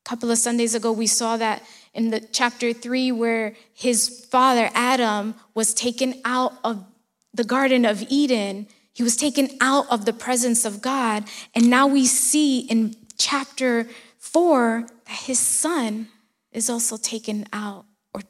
A 0.05 0.09
couple 0.09 0.31
of 0.31 0.37
Sundays 0.37 0.75
ago, 0.75 0.91
we 0.91 1.07
saw 1.07 1.37
that 1.37 1.63
in 1.93 2.09
the 2.09 2.19
chapter 2.19 2.73
three, 2.73 3.11
where 3.11 3.55
his 3.73 4.25
father 4.25 4.69
Adam 4.73 5.35
was 5.53 5.73
taken 5.73 6.21
out 6.25 6.53
of 6.63 6.85
the 7.33 7.43
Garden 7.43 7.85
of 7.85 8.03
Eden. 8.09 8.67
He 8.93 9.03
was 9.03 9.15
taken 9.15 9.49
out 9.59 9.85
of 9.89 10.05
the 10.05 10.13
presence 10.13 10.65
of 10.65 10.81
God. 10.81 11.25
And 11.55 11.69
now 11.69 11.87
we 11.87 12.05
see 12.05 12.59
in 12.59 12.95
chapter 13.17 13.87
four 14.19 14.87
that 15.05 15.15
his 15.15 15.39
son 15.39 16.07
is 16.51 16.69
also 16.69 16.97
taken 16.97 17.45
out 17.51 17.85
or 18.13 18.21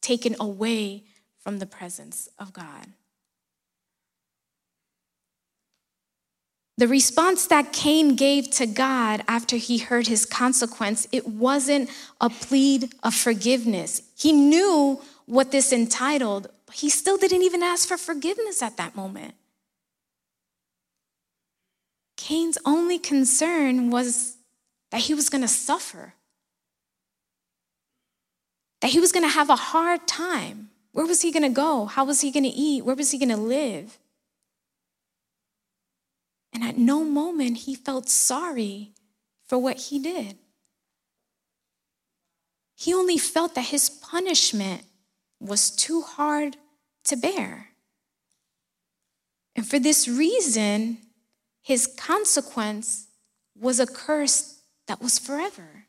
taken 0.00 0.34
away 0.40 1.04
from 1.38 1.58
the 1.58 1.66
presence 1.66 2.28
of 2.38 2.52
God. 2.52 2.88
The 6.76 6.86
response 6.86 7.46
that 7.46 7.72
Cain 7.72 8.14
gave 8.14 8.50
to 8.52 8.66
God 8.66 9.24
after 9.26 9.56
he 9.56 9.78
heard 9.78 10.06
his 10.06 10.24
consequence, 10.24 11.08
it 11.10 11.26
wasn't 11.26 11.90
a 12.20 12.30
plea 12.30 12.88
of 13.02 13.14
forgiveness. 13.14 14.02
He 14.16 14.30
knew 14.30 15.00
what 15.26 15.50
this 15.50 15.72
entitled, 15.72 16.48
but 16.68 16.76
he 16.76 16.90
still 16.90 17.16
didn't 17.16 17.42
even 17.42 17.62
ask 17.62 17.88
for 17.88 17.96
forgiveness 17.96 18.60
at 18.62 18.76
that 18.76 18.94
moment. 18.94 19.34
Cain's 22.18 22.58
only 22.66 22.98
concern 22.98 23.90
was 23.90 24.36
that 24.90 25.00
he 25.00 25.14
was 25.14 25.30
going 25.30 25.40
to 25.40 25.48
suffer, 25.48 26.12
that 28.82 28.90
he 28.90 29.00
was 29.00 29.12
going 29.12 29.24
to 29.24 29.30
have 29.30 29.48
a 29.48 29.56
hard 29.56 30.06
time. 30.06 30.68
Where 30.92 31.06
was 31.06 31.22
he 31.22 31.32
going 31.32 31.42
to 31.42 31.48
go? 31.48 31.86
How 31.86 32.04
was 32.04 32.20
he 32.20 32.30
going 32.30 32.44
to 32.44 32.50
eat? 32.50 32.84
Where 32.84 32.96
was 32.96 33.12
he 33.12 33.18
going 33.18 33.30
to 33.30 33.36
live? 33.38 33.98
And 36.52 36.62
at 36.62 36.76
no 36.76 37.02
moment 37.02 37.58
he 37.58 37.74
felt 37.74 38.10
sorry 38.10 38.92
for 39.46 39.56
what 39.56 39.78
he 39.78 39.98
did. 39.98 40.36
He 42.74 42.92
only 42.92 43.16
felt 43.16 43.54
that 43.54 43.66
his 43.66 43.88
punishment 43.88 44.82
was 45.40 45.70
too 45.70 46.02
hard 46.02 46.56
to 47.04 47.16
bear. 47.16 47.68
And 49.56 49.66
for 49.66 49.78
this 49.78 50.06
reason, 50.06 50.98
his 51.62 51.86
consequence 51.86 53.08
was 53.58 53.80
a 53.80 53.86
curse 53.86 54.60
that 54.86 55.02
was 55.02 55.18
forever. 55.18 55.84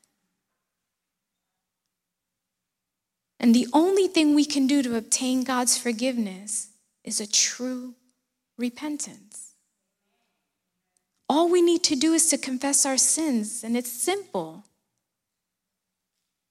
And 3.39 3.55
the 3.55 3.67
only 3.71 4.07
thing 4.07 4.35
we 4.35 4.45
can 4.45 4.67
do 4.67 4.81
to 4.83 4.97
obtain 4.97 5.43
God's 5.43 5.77
forgiveness 5.77 6.69
is 7.03 7.21
a 7.21 7.31
true 7.31 7.95
repentance. 8.57 9.53
All 11.29 11.47
we 11.47 11.61
need 11.61 11.83
to 11.83 11.95
do 11.95 12.13
is 12.13 12.27
to 12.31 12.37
confess 12.37 12.85
our 12.85 12.97
sins, 12.97 13.63
and 13.63 13.77
it's 13.77 13.91
simple 13.91 14.65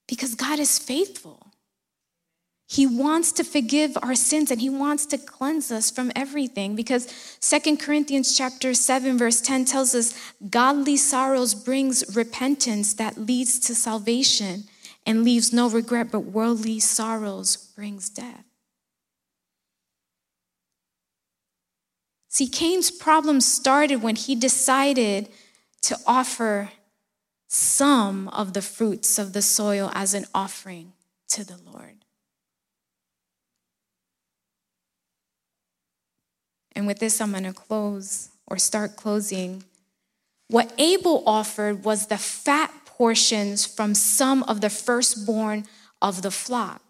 because 0.07 0.33
God 0.35 0.57
is 0.57 0.79
faithful. 0.79 1.48
He 2.71 2.85
wants 2.85 3.31
to 3.31 3.43
forgive 3.43 3.97
our 4.03 4.13
sins 4.13 4.51
and 4.51 4.61
he 4.61 4.69
wants 4.69 5.07
to 5.07 5.17
cleanse 5.17 5.71
us 5.71 5.89
from 5.89 6.11
everything 6.15 6.75
because 6.75 7.07
Second 7.39 7.79
Corinthians 7.79 8.37
chapter 8.37 8.75
7 8.75 9.17
verse 9.17 9.41
10 9.41 9.65
tells 9.65 9.95
us 9.95 10.13
godly 10.51 10.95
sorrows 10.95 11.55
brings 11.55 12.15
repentance 12.15 12.93
that 12.93 13.17
leads 13.17 13.59
to 13.61 13.73
salvation 13.73 14.65
and 15.03 15.23
leaves 15.23 15.51
no 15.51 15.67
regret 15.67 16.11
but 16.11 16.19
worldly 16.19 16.79
sorrows 16.79 17.57
brings 17.57 18.07
death. 18.07 18.45
See 22.27 22.47
Cain's 22.47 22.91
problem 22.91 23.41
started 23.41 24.03
when 24.03 24.15
he 24.15 24.35
decided 24.35 25.27
to 25.81 25.97
offer 26.05 26.69
some 27.47 28.27
of 28.27 28.53
the 28.53 28.61
fruits 28.61 29.17
of 29.17 29.33
the 29.33 29.41
soil 29.41 29.91
as 29.95 30.13
an 30.13 30.27
offering 30.35 30.93
to 31.29 31.43
the 31.43 31.57
Lord. 31.65 31.98
And 36.79 36.87
with 36.87 36.99
this, 36.99 37.19
I'm 37.19 37.31
going 37.31 37.43
to 37.43 37.51
close 37.51 38.29
or 38.47 38.57
start 38.57 38.95
closing. 38.95 39.65
What 40.47 40.71
Abel 40.77 41.23
offered 41.25 41.83
was 41.83 42.07
the 42.07 42.17
fat 42.17 42.71
portions 42.85 43.65
from 43.65 43.93
some 43.93 44.43
of 44.43 44.61
the 44.61 44.69
firstborn 44.69 45.65
of 46.01 46.21
the 46.21 46.31
flock. 46.31 46.81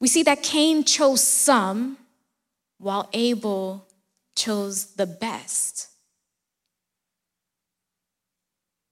We 0.00 0.08
see 0.08 0.22
that 0.22 0.42
Cain 0.42 0.82
chose 0.84 1.22
some, 1.22 1.98
while 2.78 3.10
Abel 3.12 3.86
chose 4.34 4.94
the 4.94 5.06
best. 5.06 5.90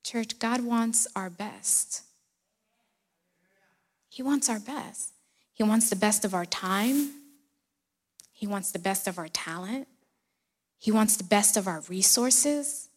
Church, 0.04 0.38
God 0.38 0.60
wants 0.60 1.06
our 1.16 1.30
best. 1.30 2.02
He 4.10 4.22
wants 4.22 4.50
our 4.50 4.60
best. 4.60 5.14
He 5.54 5.62
wants 5.62 5.88
the 5.88 5.96
best 5.96 6.26
of 6.26 6.34
our 6.34 6.44
time. 6.44 7.12
He 8.40 8.46
wants 8.46 8.70
the 8.70 8.79
best 8.79 9.07
of 9.07 9.18
our 9.18 9.29
talent. 9.29 9.87
He 10.79 10.90
wants 10.90 11.14
the 11.14 11.24
best 11.24 11.59
of 11.59 11.68
our 11.68 11.83
resources. 11.90 12.88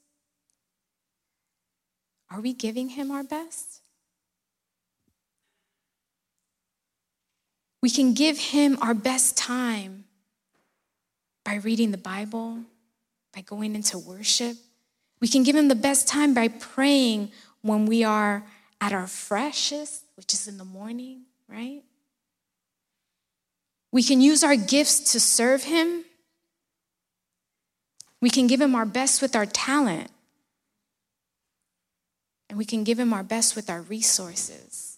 Are 2.31 2.39
we 2.39 2.53
giving 2.53 2.87
Him 2.87 3.11
our 3.11 3.25
best? 3.25 3.81
We 7.81 7.89
can 7.89 8.13
give 8.13 8.37
Him 8.37 8.77
our 8.81 8.93
best 8.93 9.35
time 9.35 10.05
by 11.43 11.55
reading 11.55 11.91
the 11.91 11.97
Bible, 11.97 12.59
by 13.35 13.41
going 13.41 13.75
into 13.75 13.99
worship. 13.99 14.55
We 15.19 15.27
can 15.27 15.43
give 15.43 15.57
Him 15.57 15.67
the 15.67 15.75
best 15.75 16.07
time 16.07 16.33
by 16.33 16.47
praying 16.47 17.33
when 17.61 17.85
we 17.85 18.05
are 18.05 18.45
at 18.79 18.93
our 18.93 19.07
freshest, 19.07 20.05
which 20.15 20.31
is 20.31 20.47
in 20.47 20.57
the 20.57 20.63
morning, 20.63 21.23
right? 21.49 21.83
We 23.93 24.03
can 24.03 24.19
use 24.19 24.43
our 24.43 24.57
gifts 24.57 25.13
to 25.13 25.19
serve 25.21 25.63
Him 25.63 26.03
We 28.23 28.29
can 28.29 28.47
give 28.47 28.61
Him 28.61 28.73
our 28.73 28.85
best 28.85 29.21
with 29.21 29.35
our 29.35 29.45
talent. 29.45 30.09
And 32.49 32.57
we 32.57 32.63
can 32.63 32.85
give 32.85 32.97
Him 32.97 33.11
our 33.11 33.21
best 33.21 33.53
with 33.53 33.69
our 33.69 33.81
resources. 33.81 34.97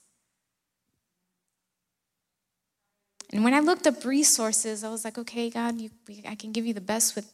And 3.34 3.44
when 3.44 3.56
I 3.56 3.62
looked 3.62 3.88
up 3.88 4.06
resources, 4.06 4.84
I 4.84 4.90
was 4.90 5.04
like, 5.04 5.18
okay, 5.18 5.50
God, 5.50 5.82
you, 5.82 5.90
I 6.28 6.36
can 6.36 6.52
give 6.52 6.68
you 6.68 6.76
the 6.76 6.82
best 6.82 7.16
with 7.16 7.34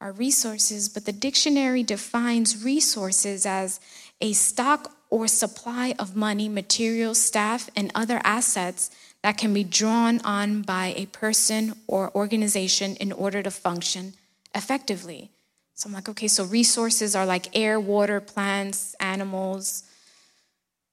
our 0.00 0.12
resources, 0.12 0.88
but 0.88 1.06
the 1.06 1.12
dictionary 1.12 1.82
defines 1.82 2.64
resources 2.64 3.44
as 3.44 3.80
a 4.20 4.34
stock 4.34 4.92
or 5.10 5.26
supply 5.26 5.96
of 5.98 6.14
money, 6.14 6.48
materials, 6.48 7.20
staff, 7.20 7.68
and 7.74 7.90
other 7.96 8.20
assets 8.22 8.92
that 9.22 9.38
can 9.38 9.54
be 9.54 9.64
drawn 9.64 10.20
on 10.20 10.62
by 10.62 10.94
a 10.96 11.06
person 11.06 11.74
or 11.86 12.14
organization 12.14 12.96
in 12.96 13.12
order 13.12 13.42
to 13.42 13.50
function 13.50 14.14
effectively. 14.54 15.30
So 15.74 15.88
I'm 15.88 15.94
like, 15.94 16.08
okay, 16.08 16.28
so 16.28 16.44
resources 16.44 17.16
are 17.16 17.24
like 17.24 17.56
air, 17.56 17.80
water, 17.80 18.20
plants, 18.20 18.94
animals, 19.00 19.84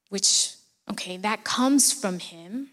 which, 0.10 0.54
okay, 0.90 1.18
that 1.18 1.44
comes 1.44 1.92
from 1.92 2.20
Him. 2.20 2.70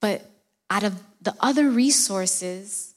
But 0.00 0.28
out 0.68 0.82
of 0.82 1.00
the 1.20 1.34
other 1.40 1.70
resources 1.70 2.94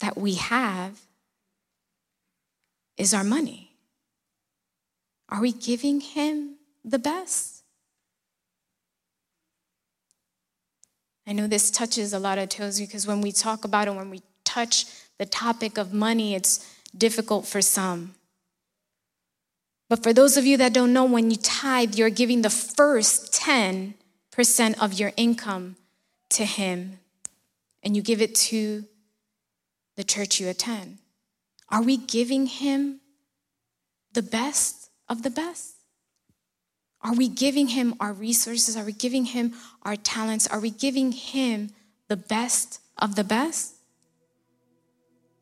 that 0.00 0.16
we 0.16 0.34
have 0.34 1.00
is 2.96 3.14
our 3.14 3.24
money. 3.24 3.72
Are 5.30 5.40
we 5.40 5.52
giving 5.52 6.00
Him 6.00 6.56
the 6.84 6.98
best? 6.98 7.62
I 11.26 11.32
know 11.32 11.46
this 11.46 11.70
touches 11.70 12.12
a 12.12 12.18
lot 12.18 12.38
of 12.38 12.48
toes 12.48 12.80
because 12.80 13.06
when 13.06 13.20
we 13.20 13.30
talk 13.30 13.64
about 13.64 13.86
it, 13.86 13.94
when 13.94 14.10
we 14.10 14.22
touch 14.44 14.86
the 15.18 15.26
topic 15.26 15.78
of 15.78 15.92
money, 15.92 16.34
it's 16.34 16.66
difficult 16.96 17.46
for 17.46 17.62
some. 17.62 18.14
But 19.88 20.02
for 20.02 20.12
those 20.12 20.36
of 20.36 20.46
you 20.46 20.56
that 20.56 20.72
don't 20.72 20.92
know, 20.92 21.04
when 21.04 21.30
you 21.30 21.36
tithe, 21.36 21.94
you're 21.94 22.10
giving 22.10 22.42
the 22.42 22.50
first 22.50 23.32
10% 23.32 23.94
of 24.80 24.94
your 24.94 25.12
income 25.16 25.76
to 26.30 26.44
Him 26.44 26.98
and 27.82 27.96
you 27.96 28.02
give 28.02 28.20
it 28.20 28.34
to 28.36 28.84
the 29.96 30.04
church 30.04 30.40
you 30.40 30.48
attend. 30.48 30.98
Are 31.68 31.82
we 31.82 31.96
giving 31.96 32.46
Him 32.46 33.00
the 34.12 34.22
best 34.22 34.90
of 35.08 35.22
the 35.22 35.30
best? 35.30 35.74
Are 37.02 37.14
we 37.14 37.28
giving 37.28 37.68
him 37.68 37.94
our 37.98 38.12
resources? 38.12 38.76
Are 38.76 38.84
we 38.84 38.92
giving 38.92 39.26
him 39.26 39.54
our 39.82 39.96
talents? 39.96 40.46
Are 40.46 40.60
we 40.60 40.70
giving 40.70 41.12
him 41.12 41.70
the 42.08 42.16
best 42.16 42.80
of 42.98 43.16
the 43.16 43.24
best? 43.24 43.74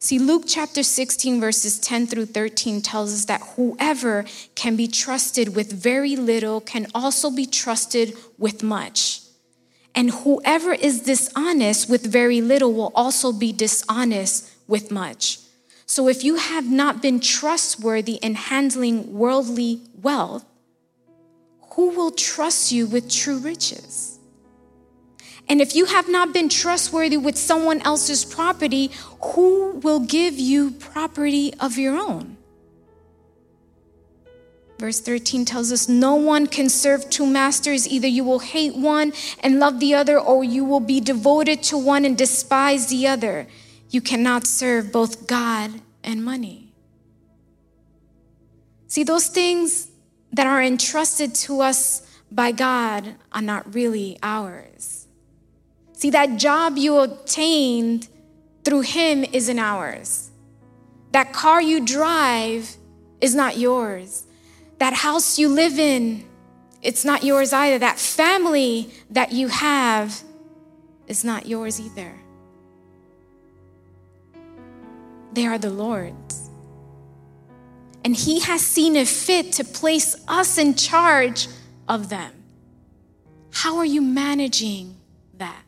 See, 0.00 0.20
Luke 0.20 0.44
chapter 0.46 0.84
16, 0.84 1.40
verses 1.40 1.80
10 1.80 2.06
through 2.06 2.26
13 2.26 2.82
tells 2.82 3.12
us 3.12 3.24
that 3.24 3.40
whoever 3.56 4.24
can 4.54 4.76
be 4.76 4.86
trusted 4.86 5.56
with 5.56 5.72
very 5.72 6.14
little 6.14 6.60
can 6.60 6.86
also 6.94 7.32
be 7.32 7.46
trusted 7.46 8.16
with 8.38 8.62
much. 8.62 9.22
And 9.96 10.12
whoever 10.12 10.72
is 10.72 11.00
dishonest 11.00 11.90
with 11.90 12.06
very 12.06 12.40
little 12.40 12.72
will 12.72 12.92
also 12.94 13.32
be 13.32 13.52
dishonest 13.52 14.48
with 14.68 14.92
much. 14.92 15.40
So 15.86 16.06
if 16.06 16.22
you 16.22 16.36
have 16.36 16.70
not 16.70 17.02
been 17.02 17.18
trustworthy 17.18 18.14
in 18.22 18.36
handling 18.36 19.14
worldly 19.14 19.80
wealth, 20.00 20.44
who 21.78 21.90
will 21.90 22.10
trust 22.10 22.72
you 22.72 22.88
with 22.88 23.08
true 23.08 23.38
riches? 23.38 24.18
And 25.48 25.60
if 25.60 25.76
you 25.76 25.84
have 25.84 26.08
not 26.08 26.32
been 26.32 26.48
trustworthy 26.48 27.16
with 27.16 27.38
someone 27.38 27.80
else's 27.82 28.24
property, 28.24 28.90
who 29.22 29.74
will 29.74 30.00
give 30.00 30.40
you 30.40 30.72
property 30.72 31.54
of 31.60 31.78
your 31.78 31.96
own? 31.96 32.36
Verse 34.80 35.00
13 35.00 35.44
tells 35.44 35.70
us 35.70 35.88
no 35.88 36.16
one 36.16 36.48
can 36.48 36.68
serve 36.68 37.08
two 37.10 37.24
masters. 37.24 37.86
Either 37.86 38.08
you 38.08 38.24
will 38.24 38.40
hate 38.40 38.74
one 38.74 39.12
and 39.38 39.60
love 39.60 39.78
the 39.78 39.94
other, 39.94 40.18
or 40.18 40.42
you 40.42 40.64
will 40.64 40.80
be 40.80 40.98
devoted 40.98 41.62
to 41.62 41.78
one 41.78 42.04
and 42.04 42.18
despise 42.18 42.88
the 42.88 43.06
other. 43.06 43.46
You 43.88 44.00
cannot 44.00 44.48
serve 44.48 44.90
both 44.90 45.28
God 45.28 45.80
and 46.02 46.24
money. 46.24 46.72
See, 48.88 49.04
those 49.04 49.28
things 49.28 49.87
that 50.32 50.46
are 50.46 50.62
entrusted 50.62 51.34
to 51.34 51.60
us 51.60 52.02
by 52.30 52.52
God 52.52 53.14
are 53.32 53.42
not 53.42 53.74
really 53.74 54.18
ours. 54.22 55.06
See, 55.92 56.10
that 56.10 56.36
job 56.36 56.76
you 56.76 56.98
obtained 56.98 58.08
through 58.64 58.82
Him 58.82 59.24
isn't 59.32 59.58
ours. 59.58 60.30
That 61.12 61.32
car 61.32 61.60
you 61.60 61.84
drive 61.84 62.76
is 63.20 63.34
not 63.34 63.56
yours. 63.56 64.26
That 64.78 64.92
house 64.92 65.38
you 65.38 65.48
live 65.48 65.78
in, 65.78 66.24
it's 66.82 67.04
not 67.04 67.24
yours 67.24 67.52
either. 67.52 67.78
That 67.78 67.98
family 67.98 68.90
that 69.10 69.32
you 69.32 69.48
have 69.48 70.22
is 71.08 71.24
not 71.24 71.46
yours 71.46 71.80
either. 71.80 72.14
They 75.32 75.46
are 75.46 75.58
the 75.58 75.70
Lord's 75.70 76.47
and 78.04 78.14
He 78.14 78.40
has 78.40 78.62
seen 78.62 78.96
it 78.96 79.08
fit 79.08 79.52
to 79.54 79.64
place 79.64 80.16
us 80.26 80.58
in 80.58 80.74
charge 80.74 81.48
of 81.88 82.08
them. 82.08 82.32
How 83.52 83.78
are 83.78 83.84
you 83.84 84.02
managing 84.02 84.96
that? 85.34 85.62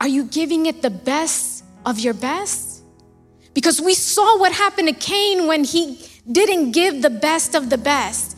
Are 0.00 0.08
you 0.08 0.24
giving 0.24 0.66
it 0.66 0.82
the 0.82 0.90
best 0.90 1.64
of 1.84 1.98
your 1.98 2.14
best? 2.14 2.82
Because 3.54 3.80
we 3.80 3.94
saw 3.94 4.38
what 4.38 4.52
happened 4.52 4.88
to 4.88 4.94
Cain 4.94 5.46
when 5.46 5.64
he 5.64 5.98
didn't 6.30 6.72
give 6.72 7.02
the 7.02 7.10
best 7.10 7.54
of 7.54 7.70
the 7.70 7.78
best. 7.78 8.36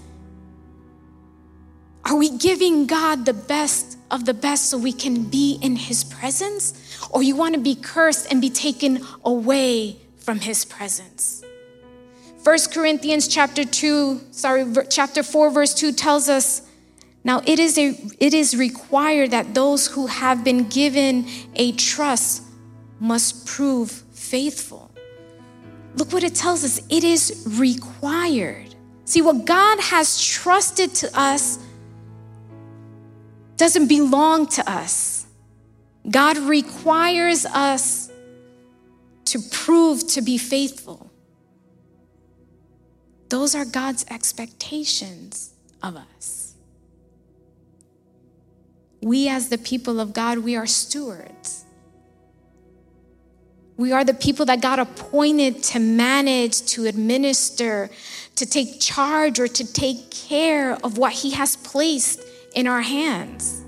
Are 2.04 2.16
we 2.16 2.36
giving 2.36 2.86
God 2.86 3.24
the 3.24 3.32
best 3.32 3.98
of 4.10 4.26
the 4.26 4.34
best 4.34 4.66
so 4.70 4.76
we 4.76 4.92
can 4.92 5.24
be 5.24 5.58
in 5.62 5.76
His 5.76 6.04
presence? 6.04 6.74
Or 7.10 7.22
you 7.22 7.34
want 7.34 7.54
to 7.54 7.60
be 7.60 7.74
cursed 7.74 8.30
and 8.30 8.40
be 8.40 8.50
taken 8.50 9.04
away 9.24 9.96
from 10.16 10.40
His 10.40 10.64
presence? 10.64 11.42
First 12.44 12.74
Corinthians 12.74 13.26
chapter 13.26 13.64
2, 13.64 14.20
sorry, 14.30 14.66
chapter 14.90 15.22
4 15.22 15.50
verse 15.50 15.72
2 15.72 15.92
tells 15.92 16.28
us 16.28 16.60
now 17.24 17.40
it 17.46 17.58
is 17.58 17.78
a 17.78 17.96
it 18.20 18.34
is 18.34 18.54
required 18.54 19.30
that 19.30 19.54
those 19.54 19.86
who 19.86 20.06
have 20.06 20.44
been 20.44 20.68
given 20.68 21.26
a 21.54 21.72
trust 21.72 22.42
must 23.00 23.46
prove 23.46 23.90
faithful. 23.90 24.90
Look 25.96 26.12
what 26.12 26.22
it 26.22 26.34
tells 26.34 26.64
us. 26.64 26.82
It 26.90 27.02
is 27.02 27.46
required. 27.58 28.74
See 29.06 29.22
what 29.22 29.46
God 29.46 29.80
has 29.80 30.22
trusted 30.22 30.94
to 30.96 31.18
us 31.18 31.58
doesn't 33.56 33.86
belong 33.86 34.48
to 34.48 34.70
us. 34.70 35.26
God 36.10 36.36
requires 36.36 37.46
us 37.46 38.10
to 39.26 39.38
prove 39.50 40.06
to 40.08 40.20
be 40.20 40.36
faithful. 40.36 41.03
Those 43.34 43.56
are 43.56 43.64
God's 43.64 44.06
expectations 44.10 45.54
of 45.82 45.96
us. 45.96 46.54
We, 49.02 49.28
as 49.28 49.48
the 49.48 49.58
people 49.58 49.98
of 49.98 50.12
God, 50.12 50.38
we 50.38 50.54
are 50.54 50.68
stewards. 50.68 51.64
We 53.76 53.90
are 53.90 54.04
the 54.04 54.14
people 54.14 54.46
that 54.46 54.62
God 54.62 54.78
appointed 54.78 55.64
to 55.64 55.80
manage, 55.80 56.64
to 56.66 56.84
administer, 56.86 57.90
to 58.36 58.46
take 58.46 58.78
charge, 58.80 59.40
or 59.40 59.48
to 59.48 59.72
take 59.72 60.12
care 60.12 60.74
of 60.84 60.96
what 60.96 61.12
He 61.12 61.32
has 61.32 61.56
placed 61.56 62.20
in 62.54 62.68
our 62.68 62.82
hands. 62.82 63.64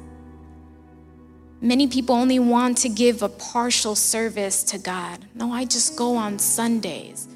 Many 1.60 1.88
people 1.88 2.14
only 2.14 2.38
want 2.38 2.78
to 2.78 2.88
give 2.88 3.20
a 3.20 3.28
partial 3.28 3.96
service 3.96 4.62
to 4.62 4.78
God. 4.78 5.26
No, 5.34 5.50
I 5.50 5.64
just 5.64 5.96
go 5.96 6.14
on 6.14 6.38
Sundays. 6.38 7.26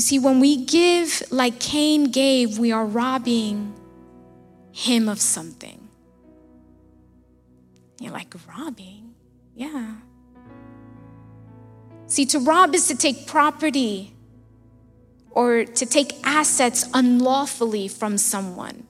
You 0.00 0.02
see, 0.02 0.18
when 0.18 0.40
we 0.40 0.64
give 0.64 1.22
like 1.30 1.60
Cain 1.60 2.10
gave, 2.10 2.58
we 2.58 2.72
are 2.72 2.86
robbing 2.86 3.74
him 4.72 5.10
of 5.10 5.20
something. 5.20 5.88
You're 8.00 8.10
like, 8.10 8.34
robbing? 8.48 9.14
Yeah. 9.54 9.96
See, 12.06 12.24
to 12.24 12.38
rob 12.38 12.74
is 12.74 12.88
to 12.88 12.96
take 12.96 13.26
property 13.26 14.14
or 15.32 15.66
to 15.66 15.84
take 15.84 16.14
assets 16.24 16.88
unlawfully 16.94 17.86
from 17.86 18.16
someone. 18.16 18.86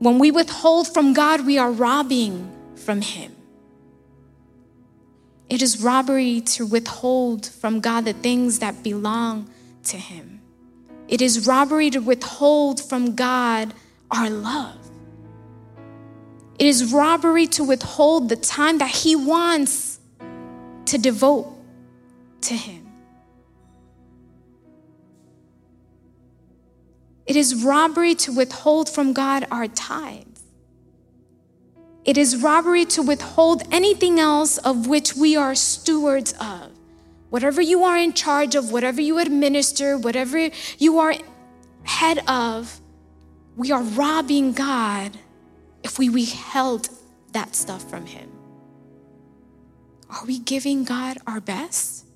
When 0.00 0.18
we 0.18 0.32
withhold 0.32 0.92
from 0.92 1.12
God, 1.12 1.46
we 1.46 1.56
are 1.56 1.70
robbing 1.70 2.50
from 2.74 3.00
Him. 3.00 3.30
It 5.48 5.62
is 5.62 5.80
robbery 5.80 6.40
to 6.56 6.66
withhold 6.66 7.46
from 7.46 7.78
God 7.78 8.04
the 8.04 8.12
things 8.12 8.58
that 8.58 8.82
belong 8.82 9.52
to 9.86 9.96
Him. 9.96 10.40
It 11.08 11.22
is 11.22 11.46
robbery 11.46 11.90
to 11.90 12.00
withhold 12.00 12.80
from 12.80 13.14
God 13.14 13.72
our 14.10 14.28
love. 14.28 14.78
It 16.58 16.66
is 16.66 16.92
robbery 16.92 17.46
to 17.48 17.64
withhold 17.64 18.28
the 18.28 18.36
time 18.36 18.78
that 18.78 18.90
He 18.90 19.14
wants 19.14 20.00
to 20.86 20.98
devote 20.98 21.52
to 22.42 22.54
Him. 22.54 22.86
It 27.26 27.36
is 27.36 27.64
robbery 27.64 28.14
to 28.14 28.32
withhold 28.32 28.88
from 28.88 29.12
God 29.12 29.46
our 29.50 29.66
tithes. 29.66 30.42
It 32.04 32.16
is 32.16 32.40
robbery 32.40 32.84
to 32.86 33.02
withhold 33.02 33.64
anything 33.72 34.20
else 34.20 34.58
of 34.58 34.86
which 34.86 35.16
we 35.16 35.36
are 35.36 35.56
stewards 35.56 36.34
of. 36.40 36.75
Whatever 37.30 37.60
you 37.60 37.84
are 37.84 37.96
in 37.96 38.12
charge 38.12 38.54
of, 38.54 38.70
whatever 38.70 39.00
you 39.00 39.18
administer, 39.18 39.98
whatever 39.98 40.50
you 40.78 40.98
are 40.98 41.14
head 41.82 42.20
of, 42.28 42.80
we 43.56 43.72
are 43.72 43.82
robbing 43.82 44.52
God 44.52 45.18
if 45.82 45.98
we 45.98 46.08
withheld 46.08 46.88
that 47.32 47.54
stuff 47.54 47.88
from 47.88 48.06
Him. 48.06 48.30
Are 50.08 50.24
we 50.24 50.38
giving 50.38 50.84
God 50.84 51.18
our 51.26 51.40
best? 51.40 52.06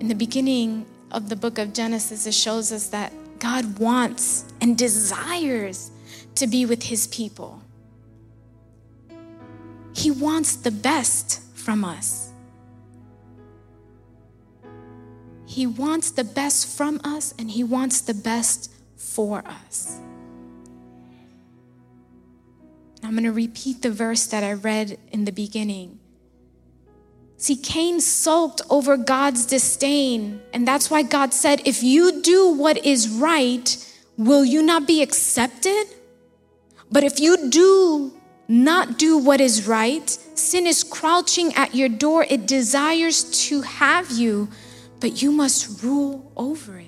In 0.00 0.08
the 0.08 0.14
beginning 0.14 0.84
of 1.12 1.28
the 1.28 1.36
book 1.36 1.58
of 1.58 1.72
Genesis, 1.72 2.26
it 2.26 2.34
shows 2.34 2.72
us 2.72 2.88
that 2.88 3.12
God 3.38 3.78
wants 3.78 4.44
and 4.60 4.76
desires 4.76 5.92
to 6.34 6.46
be 6.46 6.66
with 6.66 6.82
His 6.82 7.06
people. 7.06 7.62
He 9.94 10.10
wants 10.10 10.56
the 10.56 10.70
best 10.70 11.40
from 11.62 11.84
us. 11.84 12.32
He 15.46 15.66
wants 15.66 16.10
the 16.10 16.24
best 16.24 16.76
from 16.76 17.00
us 17.04 17.34
and 17.38 17.50
He 17.50 17.62
wants 17.62 18.00
the 18.00 18.14
best 18.14 18.72
for 18.96 19.44
us. 19.46 20.00
I'm 23.02 23.12
going 23.12 23.24
to 23.24 23.32
repeat 23.32 23.82
the 23.82 23.90
verse 23.90 24.26
that 24.26 24.44
I 24.44 24.52
read 24.52 24.98
in 25.10 25.24
the 25.24 25.32
beginning. 25.32 25.98
See, 27.36 27.56
Cain 27.56 28.00
sulked 28.00 28.62
over 28.70 28.96
God's 28.96 29.44
disdain, 29.46 30.40
and 30.52 30.66
that's 30.66 30.88
why 30.88 31.02
God 31.02 31.34
said, 31.34 31.60
If 31.66 31.82
you 31.82 32.22
do 32.22 32.54
what 32.54 32.86
is 32.86 33.08
right, 33.08 33.92
will 34.16 34.44
you 34.44 34.62
not 34.62 34.86
be 34.86 35.02
accepted? 35.02 35.86
But 36.92 37.02
if 37.02 37.18
you 37.18 37.50
do 37.50 38.12
not 38.52 38.98
do 38.98 39.16
what 39.16 39.40
is 39.40 39.66
right, 39.66 40.10
sin 40.10 40.66
is 40.66 40.84
crouching 40.84 41.54
at 41.54 41.74
your 41.74 41.88
door. 41.88 42.26
It 42.28 42.46
desires 42.46 43.24
to 43.48 43.62
have 43.62 44.10
you, 44.10 44.50
but 45.00 45.22
you 45.22 45.32
must 45.32 45.82
rule 45.82 46.30
over 46.36 46.78
it. 46.78 46.86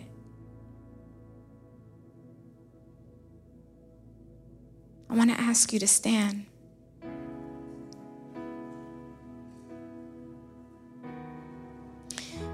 I 5.08 5.14
want 5.14 5.30
to 5.30 5.40
ask 5.40 5.72
you 5.72 5.78
to 5.78 5.88
stand. 5.88 6.44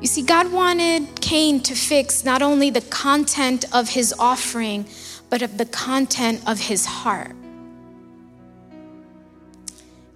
You 0.01 0.07
see, 0.07 0.23
God 0.23 0.53
wanted 0.53 1.21
Cain 1.21 1.61
to 1.63 1.75
fix 1.75 2.25
not 2.25 2.43
only 2.43 2.71
the 2.71 2.81
content 2.81 3.65
of 3.75 3.89
his 3.89 4.15
offering, 4.21 4.87
but 5.29 5.43
of 5.43 5.59
the 5.59 5.67
content 5.67 6.43
of 6.47 6.61
his 6.61 6.87
heart. 6.87 7.35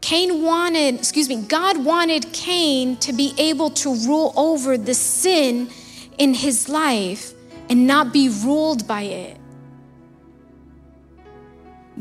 Cain 0.04 0.42
wanted, 0.42 0.96
excuse 0.96 1.30
me, 1.30 1.40
God 1.40 1.82
wanted 1.82 2.30
Cain 2.34 2.98
to 2.98 3.10
be 3.10 3.32
able 3.38 3.70
to 3.70 3.94
rule 4.06 4.34
over 4.36 4.76
the 4.76 4.92
sin 4.92 5.70
in 6.18 6.34
his 6.34 6.68
life 6.68 7.32
and 7.70 7.86
not 7.86 8.12
be 8.12 8.28
ruled 8.28 8.86
by 8.86 9.00
it. 9.00 9.38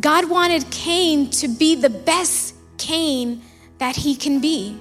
God 0.01 0.29
wanted 0.29 0.69
Cain 0.69 1.29
to 1.29 1.47
be 1.47 1.75
the 1.75 1.89
best 1.89 2.55
Cain 2.77 3.41
that 3.77 3.95
he 3.95 4.17
can 4.17 4.41
be. 4.41 4.77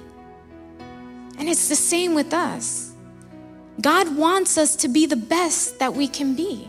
And 1.39 1.47
it's 1.47 1.69
the 1.69 1.77
same 1.77 2.15
with 2.15 2.33
us. 2.33 2.93
God 3.79 4.17
wants 4.17 4.57
us 4.57 4.75
to 4.75 4.89
be 4.89 5.05
the 5.05 5.15
best 5.15 5.79
that 5.79 5.93
we 5.93 6.09
can 6.09 6.35
be. 6.35 6.67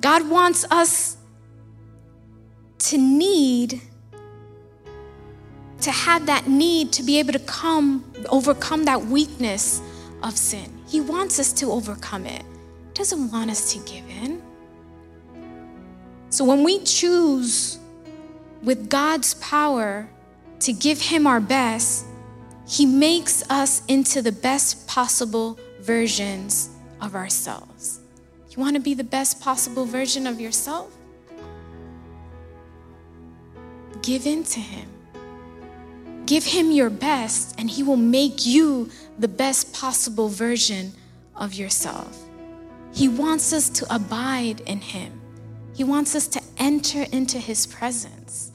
God 0.00 0.28
wants 0.28 0.64
us 0.68 1.16
to 2.78 2.98
need 2.98 3.80
to 5.82 5.90
have 5.90 6.26
that 6.26 6.46
need 6.46 6.92
to 6.92 7.02
be 7.02 7.18
able 7.18 7.32
to 7.32 7.38
come 7.40 8.04
overcome 8.28 8.84
that 8.84 9.04
weakness 9.04 9.82
of 10.22 10.36
sin. 10.36 10.70
He 10.86 11.00
wants 11.00 11.38
us 11.38 11.52
to 11.54 11.70
overcome 11.70 12.26
it. 12.26 12.44
Doesn't 12.94 13.30
want 13.30 13.50
us 13.50 13.72
to 13.72 13.78
give 13.80 14.08
in. 14.08 14.42
So 16.30 16.44
when 16.44 16.62
we 16.62 16.82
choose 16.84 17.78
with 18.62 18.88
God's 18.88 19.34
power 19.34 20.08
to 20.60 20.72
give 20.72 21.00
him 21.00 21.26
our 21.26 21.40
best, 21.40 22.06
he 22.66 22.86
makes 22.86 23.42
us 23.50 23.84
into 23.86 24.22
the 24.22 24.32
best 24.32 24.86
possible 24.86 25.58
versions 25.80 26.70
of 27.00 27.16
ourselves. 27.16 28.00
You 28.50 28.62
want 28.62 28.76
to 28.76 28.80
be 28.80 28.94
the 28.94 29.04
best 29.04 29.40
possible 29.40 29.84
version 29.84 30.26
of 30.26 30.40
yourself? 30.40 30.94
Give 34.00 34.26
in 34.26 34.44
to 34.44 34.60
him. 34.60 34.91
Give 36.32 36.44
him 36.44 36.70
your 36.70 36.88
best, 36.88 37.54
and 37.58 37.68
he 37.68 37.82
will 37.82 37.98
make 37.98 38.46
you 38.46 38.88
the 39.18 39.28
best 39.28 39.74
possible 39.74 40.30
version 40.30 40.94
of 41.36 41.52
yourself. 41.52 42.18
He 42.94 43.06
wants 43.06 43.52
us 43.52 43.68
to 43.68 43.94
abide 43.94 44.60
in 44.60 44.80
him, 44.80 45.20
he 45.74 45.84
wants 45.84 46.14
us 46.14 46.26
to 46.28 46.40
enter 46.56 47.02
into 47.12 47.38
his 47.38 47.66
presence. 47.66 48.50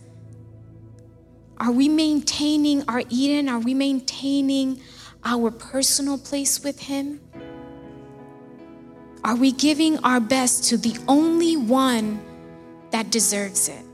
Are 1.59 1.71
we 1.71 1.87
maintaining 1.87 2.81
our 2.89 3.03
Eden? 3.09 3.47
Are 3.47 3.59
we 3.59 3.75
maintaining 3.75 4.81
our 5.23 5.51
personal 5.51 6.17
place 6.17 6.63
with 6.63 6.79
him? 6.79 7.21
Are 9.23 9.35
we 9.35 9.51
giving 9.51 9.99
our 9.99 10.19
best 10.19 10.63
to 10.69 10.77
the 10.77 10.97
only 11.07 11.55
one 11.57 12.25
that 12.89 13.11
deserves 13.11 13.69
it? 13.69 13.87